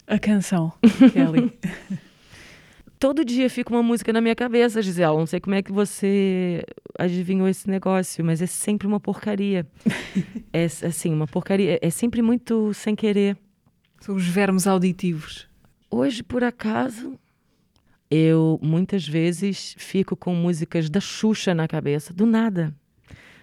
[0.07, 0.73] A canção,
[1.12, 1.59] Kelly.
[2.99, 5.16] Todo dia fica uma música na minha cabeça, Gisele.
[5.16, 6.64] Não sei como é que você
[6.99, 9.66] adivinhou esse negócio, mas é sempre uma porcaria.
[10.53, 11.79] é assim, uma porcaria.
[11.83, 13.37] É sempre muito sem querer.
[14.03, 15.47] São os vermes auditivos.
[15.89, 17.17] Hoje, por acaso,
[18.11, 22.75] eu muitas vezes fico com músicas da Xuxa na cabeça, do nada.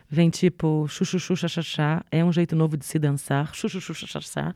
[0.10, 4.54] Vem tipo xuxu xuxa xaxá, é um jeito novo de se dançar, xuxu xuxa xaxá.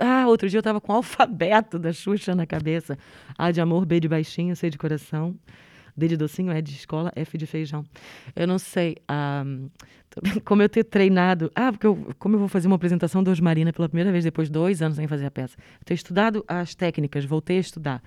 [0.00, 2.98] Ah, outro dia eu tava com o alfabeto da Xuxa na cabeça.
[3.38, 5.34] A de amor, B de baixinho, C de coração.
[5.96, 7.84] D de docinho, E de escola, F de feijão.
[8.34, 9.44] Eu não sei ah,
[10.44, 11.50] como eu ter treinado.
[11.54, 14.48] Ah, porque eu, como eu vou fazer uma apresentação do Osmarina pela primeira vez, depois
[14.48, 15.56] de dois anos sem fazer a peça.
[15.58, 18.02] Eu ter estudado as técnicas, voltei a estudar.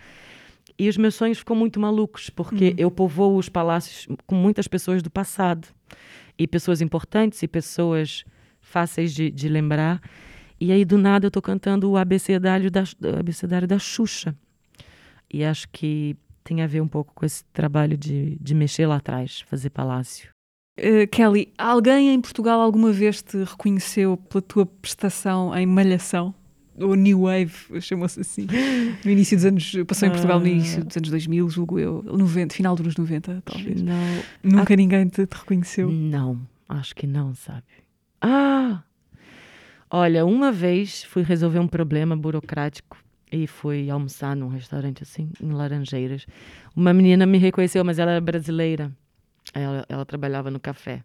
[0.77, 5.01] E os meus sonhos ficam muito malucos, porque eu povoo os palácios com muitas pessoas
[5.01, 5.67] do passado.
[6.37, 8.23] E pessoas importantes e pessoas
[8.61, 10.01] fáceis de, de lembrar.
[10.59, 14.35] E aí, do nada, eu tô cantando o abecedário da, o abecedário da Xuxa.
[15.31, 16.15] E acho que
[16.47, 20.29] tem a ver um pouco com esse trabalho de, de mexer lá atrás, fazer palácio.
[20.79, 26.33] Uh, Kelly, alguém em Portugal alguma vez te reconheceu pela tua prestação em Malhação?
[26.79, 28.47] Ou New Wave, chamou-se assim.
[29.03, 29.75] No início dos anos.
[29.85, 32.03] Passou em Portugal no início dos anos 2000, julgo eu.
[32.03, 33.81] 90, final dos anos 90, talvez.
[33.81, 33.95] Não,
[34.41, 35.91] Nunca ninguém te, te reconheceu.
[35.91, 36.39] Não,
[36.69, 37.65] acho que não, sabe?
[38.21, 38.83] Ah!
[39.89, 42.97] Olha, uma vez fui resolver um problema burocrático
[43.31, 46.25] e fui almoçar num restaurante assim, em Laranjeiras.
[46.75, 48.91] Uma menina me reconheceu, mas ela era brasileira.
[49.53, 51.03] Ela, ela trabalhava no café.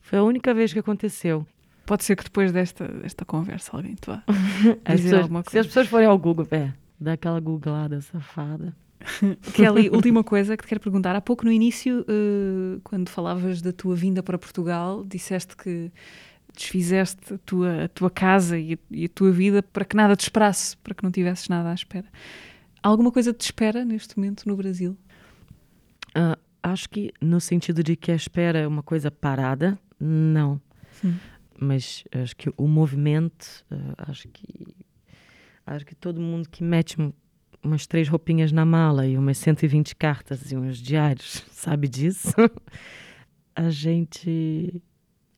[0.00, 1.46] Foi a única vez que aconteceu.
[1.86, 5.52] Pode ser que depois desta, desta conversa alguém te vá dizer pessoas- alguma se as
[5.52, 5.68] coisa.
[5.68, 8.74] pessoas forem ao Google, é, dá aquela googlada safada.
[9.54, 11.16] Kelly, última coisa que te quero perguntar.
[11.16, 15.90] Há pouco no início, eh, quando falavas da tua vinda para Portugal, disseste que
[16.54, 20.14] desfizeste a tua, a tua casa e a, e a tua vida para que nada
[20.16, 22.06] te esperasse, para que não tivesses nada à espera.
[22.82, 24.96] Alguma coisa te espera neste momento no Brasil?
[26.14, 30.60] Ah, acho que no sentido de que a espera é uma coisa parada, não.
[31.00, 31.16] Sim.
[31.58, 34.74] Mas acho que o movimento, ah, acho que
[35.64, 37.12] acho que todo mundo que mete um-
[37.62, 42.34] umas três roupinhas na mala e umas 120 cartas e uns diários, sabe disso?
[43.54, 44.82] a gente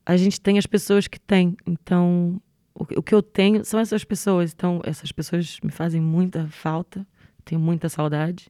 [0.06, 1.56] a gente tem as pessoas que tem.
[1.66, 2.40] Então,
[2.74, 4.52] o, que- o que eu tenho são essas pessoas.
[4.52, 7.06] Então, essas pessoas me fazem muita falta,
[7.44, 8.48] tenho muita saudade.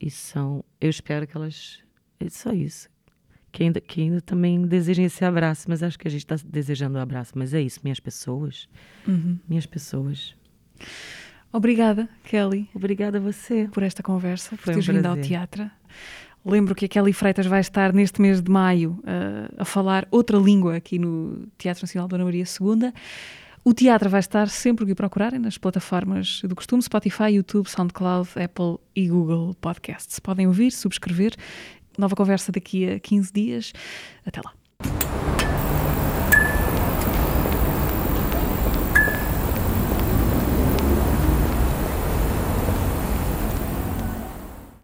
[0.00, 1.80] E são, eu espero que elas.
[2.20, 2.88] É só isso.
[3.52, 6.98] Que ainda, que ainda também desejem esse abraço, mas acho que a gente está desejando
[6.98, 7.32] o abraço.
[7.36, 8.68] Mas é isso, minhas pessoas.
[9.48, 10.34] Minhas pessoas.
[11.52, 13.68] Obrigada, Kelly, Obrigada a você.
[13.72, 15.70] por esta conversa, por Foi um teres vindo ao teatro.
[16.44, 20.36] Lembro que a Kelly Freitas vai estar neste mês de maio uh, a falar outra
[20.36, 22.92] língua aqui no Teatro Nacional Dona Maria II.
[23.64, 28.28] O teatro vai estar sempre o que procurarem nas plataformas do costume, Spotify, YouTube, SoundCloud,
[28.36, 30.20] Apple e Google Podcasts.
[30.20, 31.34] Podem ouvir, subscrever.
[31.96, 33.72] Nova conversa daqui a 15 dias.
[34.26, 35.13] Até lá.